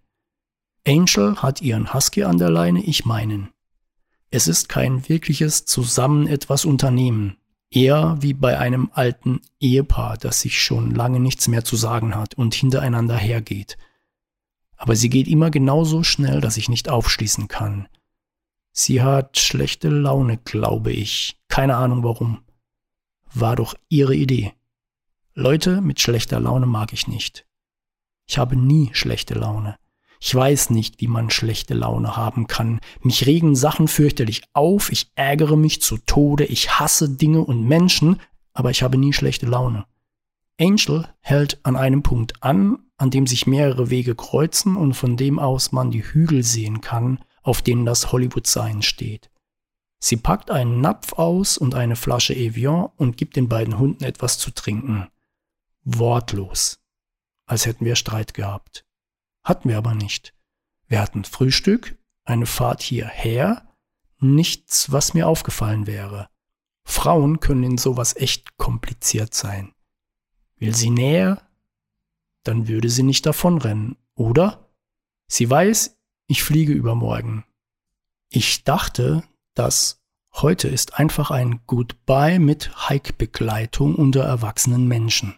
Angel 0.86 1.36
hat 1.36 1.62
ihren 1.62 1.94
Husky 1.94 2.24
an 2.24 2.38
der 2.38 2.50
Leine, 2.50 2.82
ich 2.82 3.04
meinen. 3.04 3.50
Es 4.30 4.48
ist 4.48 4.68
kein 4.68 5.08
wirkliches 5.08 5.64
Zusammen 5.64 6.26
etwas 6.26 6.64
unternehmen. 6.64 7.36
Eher 7.70 8.16
wie 8.20 8.34
bei 8.34 8.58
einem 8.58 8.90
alten 8.92 9.40
Ehepaar, 9.60 10.16
das 10.16 10.40
sich 10.40 10.60
schon 10.60 10.94
lange 10.94 11.20
nichts 11.20 11.48
mehr 11.48 11.64
zu 11.64 11.76
sagen 11.76 12.14
hat 12.14 12.34
und 12.34 12.54
hintereinander 12.54 13.16
hergeht. 13.16 13.76
Aber 14.78 14.96
sie 14.96 15.10
geht 15.10 15.28
immer 15.28 15.50
genauso 15.50 16.02
schnell, 16.02 16.40
dass 16.40 16.56
ich 16.56 16.68
nicht 16.68 16.88
aufschließen 16.88 17.48
kann. 17.48 17.88
Sie 18.72 19.02
hat 19.02 19.36
schlechte 19.36 19.88
Laune, 19.88 20.38
glaube 20.38 20.92
ich. 20.92 21.38
Keine 21.48 21.76
Ahnung 21.76 22.04
warum. 22.04 22.44
War 23.34 23.56
doch 23.56 23.74
ihre 23.88 24.14
Idee. 24.14 24.54
Leute 25.34 25.80
mit 25.80 26.00
schlechter 26.00 26.40
Laune 26.40 26.66
mag 26.66 26.92
ich 26.92 27.08
nicht. 27.08 27.44
Ich 28.26 28.38
habe 28.38 28.56
nie 28.56 28.90
schlechte 28.92 29.34
Laune. 29.34 29.76
Ich 30.20 30.34
weiß 30.34 30.70
nicht, 30.70 31.00
wie 31.00 31.08
man 31.08 31.30
schlechte 31.30 31.74
Laune 31.74 32.16
haben 32.16 32.46
kann. 32.46 32.80
Mich 33.02 33.26
regen 33.26 33.54
Sachen 33.54 33.88
fürchterlich 33.88 34.42
auf, 34.52 34.90
ich 34.90 35.10
ärgere 35.14 35.56
mich 35.56 35.80
zu 35.80 35.98
Tode, 35.98 36.44
ich 36.44 36.78
hasse 36.78 37.08
Dinge 37.08 37.40
und 37.40 37.64
Menschen, 37.66 38.20
aber 38.52 38.70
ich 38.70 38.82
habe 38.82 38.98
nie 38.98 39.12
schlechte 39.12 39.46
Laune. 39.46 39.86
Angel 40.60 41.08
hält 41.20 41.60
an 41.62 41.76
einem 41.76 42.02
Punkt 42.02 42.42
an, 42.42 42.87
an 42.98 43.10
dem 43.10 43.26
sich 43.26 43.46
mehrere 43.46 43.90
Wege 43.90 44.14
kreuzen 44.14 44.76
und 44.76 44.94
von 44.94 45.16
dem 45.16 45.38
aus 45.38 45.72
man 45.72 45.90
die 45.90 46.02
Hügel 46.04 46.42
sehen 46.42 46.80
kann, 46.80 47.24
auf 47.42 47.62
denen 47.62 47.86
das 47.86 48.12
Hollywood-Sign 48.12 48.82
steht. 48.82 49.30
Sie 50.00 50.16
packt 50.16 50.50
einen 50.50 50.80
Napf 50.80 51.14
aus 51.14 51.58
und 51.58 51.74
eine 51.74 51.96
Flasche 51.96 52.34
Evian 52.34 52.90
und 52.96 53.16
gibt 53.16 53.36
den 53.36 53.48
beiden 53.48 53.78
Hunden 53.78 54.04
etwas 54.04 54.38
zu 54.38 54.50
trinken. 54.50 55.08
Wortlos. 55.82 56.80
Als 57.46 57.66
hätten 57.66 57.84
wir 57.84 57.96
Streit 57.96 58.34
gehabt. 58.34 58.84
Hatten 59.42 59.68
wir 59.68 59.78
aber 59.78 59.94
nicht. 59.94 60.34
Wir 60.86 61.00
hatten 61.00 61.24
Frühstück, 61.24 61.96
eine 62.24 62.46
Fahrt 62.46 62.82
hierher, 62.82 63.68
nichts, 64.18 64.92
was 64.92 65.14
mir 65.14 65.26
aufgefallen 65.26 65.86
wäre. 65.86 66.28
Frauen 66.84 67.40
können 67.40 67.64
in 67.64 67.78
sowas 67.78 68.16
echt 68.16 68.56
kompliziert 68.56 69.34
sein. 69.34 69.72
Will 70.56 70.74
sie 70.74 70.90
näher? 70.90 71.47
Dann 72.48 72.66
würde 72.66 72.88
sie 72.88 73.02
nicht 73.02 73.26
davonrennen, 73.26 73.98
oder? 74.14 74.70
Sie 75.30 75.50
weiß, 75.50 75.98
ich 76.28 76.42
fliege 76.42 76.72
übermorgen. 76.72 77.44
Ich 78.30 78.64
dachte, 78.64 79.22
dass 79.52 80.02
heute 80.32 80.68
ist 80.68 80.98
einfach 80.98 81.30
ein 81.30 81.60
Goodbye 81.66 82.38
mit 82.38 82.88
Hike-Begleitung 82.88 83.96
unter 83.96 84.24
erwachsenen 84.24 84.88
Menschen. 84.88 85.34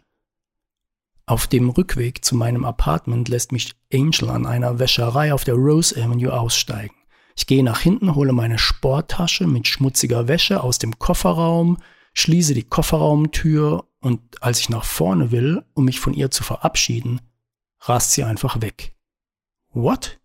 Auf 1.27 1.49
dem 1.49 1.71
Rückweg 1.71 2.25
zu 2.25 2.37
meinem 2.37 2.65
Apartment 2.65 3.29
lässt 3.29 3.51
mich 3.51 3.75
Angel 3.93 4.31
an 4.31 4.47
einer 4.47 4.79
Wäscherei 4.79 5.35
auf 5.35 5.43
der 5.43 5.57
Rose 5.57 6.01
Avenue 6.01 6.33
aussteigen. 6.33 6.95
Ich 7.37 7.49
gehe 7.49 7.65
nach 7.65 7.81
hinten, 7.81 8.15
hole 8.15 8.33
meine 8.33 8.61
Sporttasche 8.61 9.49
mit 9.49 9.67
schmutziger 9.67 10.29
Wäsche 10.29 10.63
aus 10.63 10.79
dem 10.79 10.97
Kofferraum, 11.01 11.79
schließe 12.13 12.55
die 12.55 12.65
Kofferraumtür 12.65 13.87
und 14.01 14.43
als 14.43 14.61
ich 14.61 14.69
nach 14.69 14.85
vorne 14.85 15.31
will, 15.31 15.65
um 15.75 15.85
mich 15.85 16.01
von 16.01 16.15
ihr 16.15 16.31
zu 16.31 16.43
verabschieden, 16.43 17.21
rast 17.81 18.13
sie 18.13 18.25
einfach 18.25 18.61
weg. 18.61 18.95
What? 19.73 20.19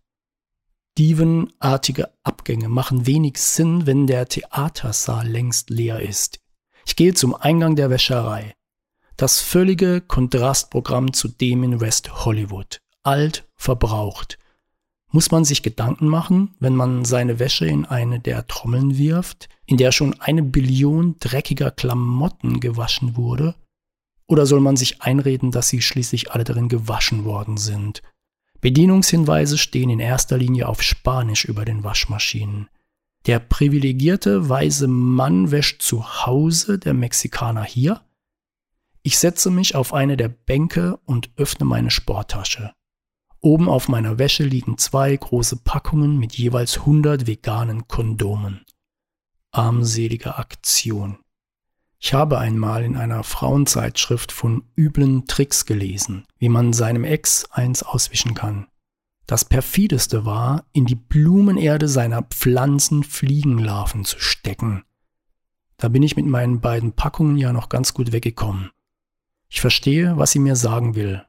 Dievenartige 0.98 2.10
Abgänge 2.24 2.70
machen 2.70 3.06
wenig 3.06 3.38
Sinn, 3.38 3.86
wenn 3.86 4.08
der 4.08 4.28
Theatersaal 4.28 5.28
längst 5.28 5.70
leer 5.70 6.00
ist. 6.00 6.40
Ich 6.86 6.96
gehe 6.96 7.14
zum 7.14 7.36
Eingang 7.36 7.76
der 7.76 7.90
Wäscherei. 7.90 8.56
Das 9.18 9.42
völlige 9.42 10.02
Kontrastprogramm 10.02 11.14
zu 11.14 11.28
dem 11.28 11.64
in 11.64 11.82
West 11.82 12.26
Hollywood. 12.26 12.82
Alt, 13.04 13.48
verbraucht. 13.56 14.38
Muss 15.16 15.32
man 15.32 15.46
sich 15.46 15.64
Gedanken 15.64 16.10
machen, 16.10 16.56
wenn 16.60 16.76
man 16.76 17.06
seine 17.06 17.40
Wäsche 17.40 17.66
in 17.66 17.86
eine 17.86 18.20
der 18.20 18.48
Trommeln 18.48 18.98
wirft, 18.98 19.48
in 19.66 19.78
der 19.78 19.94
schon 19.94 20.20
eine 20.20 20.44
Billion 20.44 21.16
dreckiger 21.20 21.72
Klamotten 21.72 22.60
gewaschen 22.60 23.16
wurde? 23.16 23.56
Oder 24.28 24.46
soll 24.46 24.60
man 24.60 24.76
sich 24.76 25.04
einreden, 25.04 25.52
dass 25.52 25.70
sie 25.70 25.82
schließlich 25.82 26.34
alle 26.34 26.44
darin 26.44 26.68
gewaschen 26.68 27.24
worden 27.24 27.56
sind? 27.56 28.02
Bedienungshinweise 28.60 29.58
stehen 29.58 29.90
in 29.90 30.02
erster 30.02 30.38
Linie 30.38 30.68
auf 30.68 30.84
Spanisch 30.84 31.46
über 31.46 31.64
den 31.64 31.86
Waschmaschinen. 31.86 32.68
Der 33.26 33.40
privilegierte 33.40 34.50
weise 34.50 34.90
Mann 34.90 35.50
wäscht 35.50 35.82
zu 35.82 36.26
Hause, 36.26 36.78
der 36.78 36.94
Mexikaner 36.94 37.64
hier. 37.64 38.02
Ich 39.02 39.18
setze 39.18 39.50
mich 39.50 39.76
auf 39.76 39.94
eine 39.94 40.18
der 40.18 40.28
Bänke 40.28 41.00
und 41.06 41.30
öffne 41.38 41.66
meine 41.66 41.90
Sporttasche. 41.90 42.74
Oben 43.46 43.70
auf 43.70 43.90
meiner 43.90 44.18
Wäsche 44.18 44.44
liegen 44.44 44.80
zwei 44.80 45.16
große 45.16 45.58
Packungen 45.58 46.18
mit 46.18 46.34
jeweils 46.34 46.80
100 46.80 47.28
veganen 47.28 47.88
Kondomen. 47.88 48.66
Armselige 49.52 50.40
Aktion. 50.40 51.20
Ich 52.00 52.16
habe 52.16 52.40
einmal 52.40 52.84
in 52.84 52.98
einer 52.98 53.24
Frauenzeitschrift 53.24 54.32
von 54.32 54.64
üblen 54.76 55.28
Tricks 55.28 55.68
gelesen, 55.68 56.26
wie 56.40 56.50
man 56.50 56.74
seinem 56.74 57.04
Ex 57.04 57.46
eins 57.52 57.84
auswischen 57.84 58.34
kann. 58.34 58.66
Das 59.28 59.46
perfideste 59.46 60.26
war, 60.26 60.66
in 60.72 60.88
die 60.88 60.96
Blumenerde 60.96 61.88
seiner 61.88 62.24
Pflanzen 62.24 63.04
Fliegenlarven 63.04 64.06
zu 64.06 64.18
stecken. 64.20 64.86
Da 65.78 65.90
bin 65.90 66.02
ich 66.02 66.16
mit 66.16 66.26
meinen 66.26 66.62
beiden 66.62 66.94
Packungen 66.94 67.38
ja 67.38 67.54
noch 67.54 67.70
ganz 67.70 67.94
gut 67.94 68.12
weggekommen. 68.12 68.72
Ich 69.50 69.62
verstehe, 69.62 70.18
was 70.18 70.32
sie 70.32 70.40
mir 70.40 70.56
sagen 70.56 70.96
will, 70.96 71.24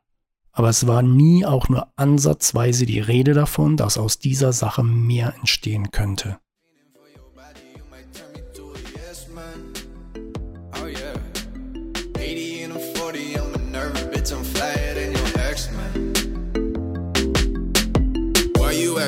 aber 0.57 0.71
es 0.71 0.87
war 0.87 1.03
nie 1.03 1.45
auch 1.45 1.69
nur 1.69 1.89
ansatzweise 1.97 2.87
die 2.87 2.99
Rede 2.99 3.35
davon, 3.35 3.77
dass 3.77 3.99
aus 3.99 4.19
dieser 4.19 4.55
Sache 4.55 4.83
mehr 4.83 5.35
entstehen 5.39 5.91
könnte. 5.91 6.39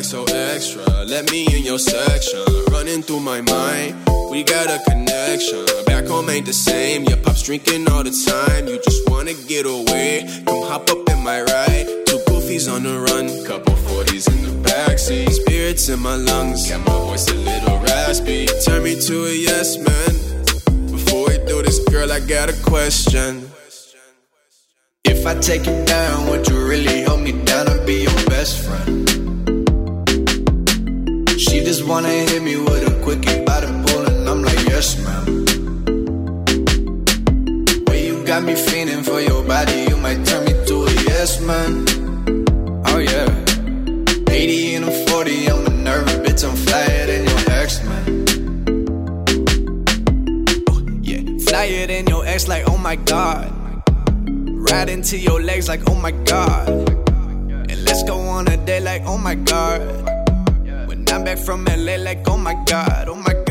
so 0.08 0.24
extra. 0.24 1.02
Let 1.04 1.30
me 1.30 1.44
in 1.54 1.64
your 1.64 1.78
section. 1.78 2.40
Running 2.70 3.02
through 3.02 3.20
my 3.20 3.42
mind, 3.42 4.07
we 4.30 4.42
got 4.42 4.68
a 4.68 4.78
connection. 4.90 5.64
Back 5.86 6.06
home 6.06 6.28
ain't 6.30 6.46
the 6.46 6.52
same. 6.52 7.04
Your 7.04 7.16
pop's 7.18 7.42
drinking 7.42 7.88
all 7.90 8.02
the 8.02 8.10
time. 8.10 8.68
You 8.68 8.80
just 8.82 9.08
wanna 9.08 9.34
get 9.34 9.66
away. 9.66 10.26
Come 10.46 10.62
hop 10.62 10.90
up 10.90 11.08
in 11.08 11.22
my 11.22 11.42
ride. 11.42 11.86
Two 12.06 12.18
goofies 12.28 12.72
on 12.72 12.82
the 12.82 12.98
run, 12.98 13.26
couple 13.44 13.74
40s 13.74 14.28
in 14.28 14.42
the 14.42 14.68
backseat. 14.68 15.30
Spirits 15.30 15.88
in 15.88 16.00
my 16.00 16.16
lungs, 16.16 16.68
got 16.68 16.80
my 16.86 16.98
voice 17.06 17.28
a 17.30 17.34
little 17.34 17.78
raspy. 17.80 18.46
Turn 18.64 18.82
me 18.82 19.00
to 19.00 19.26
a 19.26 19.34
yes 19.34 19.76
man. 19.78 20.10
Before 20.90 21.28
we 21.28 21.38
do 21.46 21.62
this, 21.62 21.78
girl, 21.90 22.12
I 22.12 22.20
got 22.20 22.50
a 22.50 22.56
question. 22.64 23.50
If 25.04 25.26
I 25.26 25.34
take 25.40 25.66
you 25.66 25.84
down, 25.84 26.28
would 26.28 26.46
you 26.48 26.66
really 26.66 27.02
hold 27.02 27.22
me 27.22 27.32
down 27.44 27.68
and 27.68 27.86
be 27.86 28.02
your 28.02 28.24
best 28.26 28.64
friend? 28.64 29.08
She 31.38 31.60
just 31.60 31.86
wanna 31.86 32.08
hit 32.08 32.42
me 32.42 32.56
with 32.56 32.86
a 32.86 33.02
quickie 33.02 33.47
yes, 34.78 34.94
ma'am. 35.04 35.44
Way 37.86 38.06
you 38.06 38.24
got 38.24 38.44
me 38.44 38.54
feeling 38.54 39.02
for 39.02 39.20
your 39.20 39.42
body, 39.44 39.86
you 39.90 39.96
might 39.96 40.24
turn 40.24 40.44
me 40.44 40.52
to 40.66 40.74
a 40.84 40.92
yes, 41.10 41.40
man. 41.40 41.84
Oh, 42.86 42.98
yeah. 42.98 43.26
80 44.30 44.74
and 44.76 44.84
a 44.84 44.92
40, 45.08 45.50
I'm 45.50 45.66
a 45.66 45.70
nervous 45.70 46.18
bitch, 46.24 46.42
I'm 46.48 46.56
flyer 46.66 47.06
than 47.10 47.22
your 47.30 47.42
ex, 47.60 47.82
man. 47.88 48.24
Oh, 50.70 50.80
yeah. 51.02 51.22
Flyer 51.48 51.86
than 51.88 52.06
your 52.06 52.24
ex, 52.24 52.46
like, 52.46 52.64
oh 52.68 52.78
my 52.78 52.94
god. 52.94 53.52
Right 54.70 54.88
into 54.88 55.18
your 55.18 55.40
legs, 55.42 55.66
like, 55.68 55.82
oh 55.90 55.96
my 55.96 56.12
god. 56.12 56.68
And 56.68 57.84
let's 57.84 58.04
go 58.04 58.16
on 58.20 58.46
a 58.46 58.56
day, 58.64 58.78
like, 58.78 59.02
oh 59.06 59.18
my 59.18 59.34
god. 59.34 59.80
When 60.86 61.04
I'm 61.08 61.24
back 61.24 61.38
from 61.38 61.64
LA 61.64 61.96
like, 61.96 62.28
oh 62.28 62.36
my 62.36 62.54
god, 62.64 63.08
oh 63.08 63.16
my 63.16 63.32
god. 63.32 63.47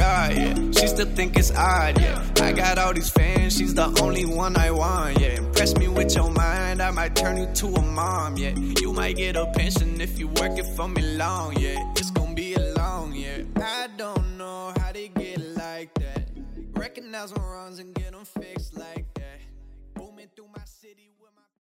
She 0.79 0.87
still 0.87 1.07
think 1.07 1.37
it's 1.37 1.51
odd, 1.51 1.99
yeah. 1.99 2.23
I 2.41 2.51
got 2.51 2.77
all 2.77 2.93
these 2.93 3.09
fans, 3.09 3.57
she's 3.57 3.73
the 3.73 3.87
only 4.01 4.25
one 4.25 4.55
I 4.57 4.69
want, 4.71 5.19
yeah. 5.19 5.37
Impress 5.37 5.75
me 5.75 5.87
with 5.87 6.15
your 6.15 6.29
mind, 6.29 6.81
I 6.81 6.91
might 6.91 7.15
turn 7.15 7.37
you 7.37 7.47
to 7.55 7.67
a 7.67 7.81
mom, 7.81 8.37
yeah. 8.37 8.53
You 8.81 8.93
might 8.93 9.17
get 9.17 9.35
a 9.35 9.47
pension 9.55 9.99
if 9.99 10.19
you 10.19 10.27
work 10.27 10.57
it 10.57 10.67
for 10.75 10.87
me 10.87 11.01
long, 11.17 11.57
yeah. 11.59 11.77
It's 11.95 12.11
gonna 12.11 12.35
be 12.35 12.53
a 12.53 12.73
long, 12.77 13.13
yeah. 13.13 13.43
I 13.55 13.87
don't 13.97 14.37
know 14.37 14.73
how 14.77 14.91
they 14.91 15.07
get 15.07 15.39
like 15.55 15.93
that. 15.95 16.29
Recognize 16.73 17.35
my 17.35 17.41
wrongs 17.41 17.79
and 17.79 17.93
get 17.95 18.11
them 18.11 18.25
fixed 18.25 18.77
like 18.77 19.06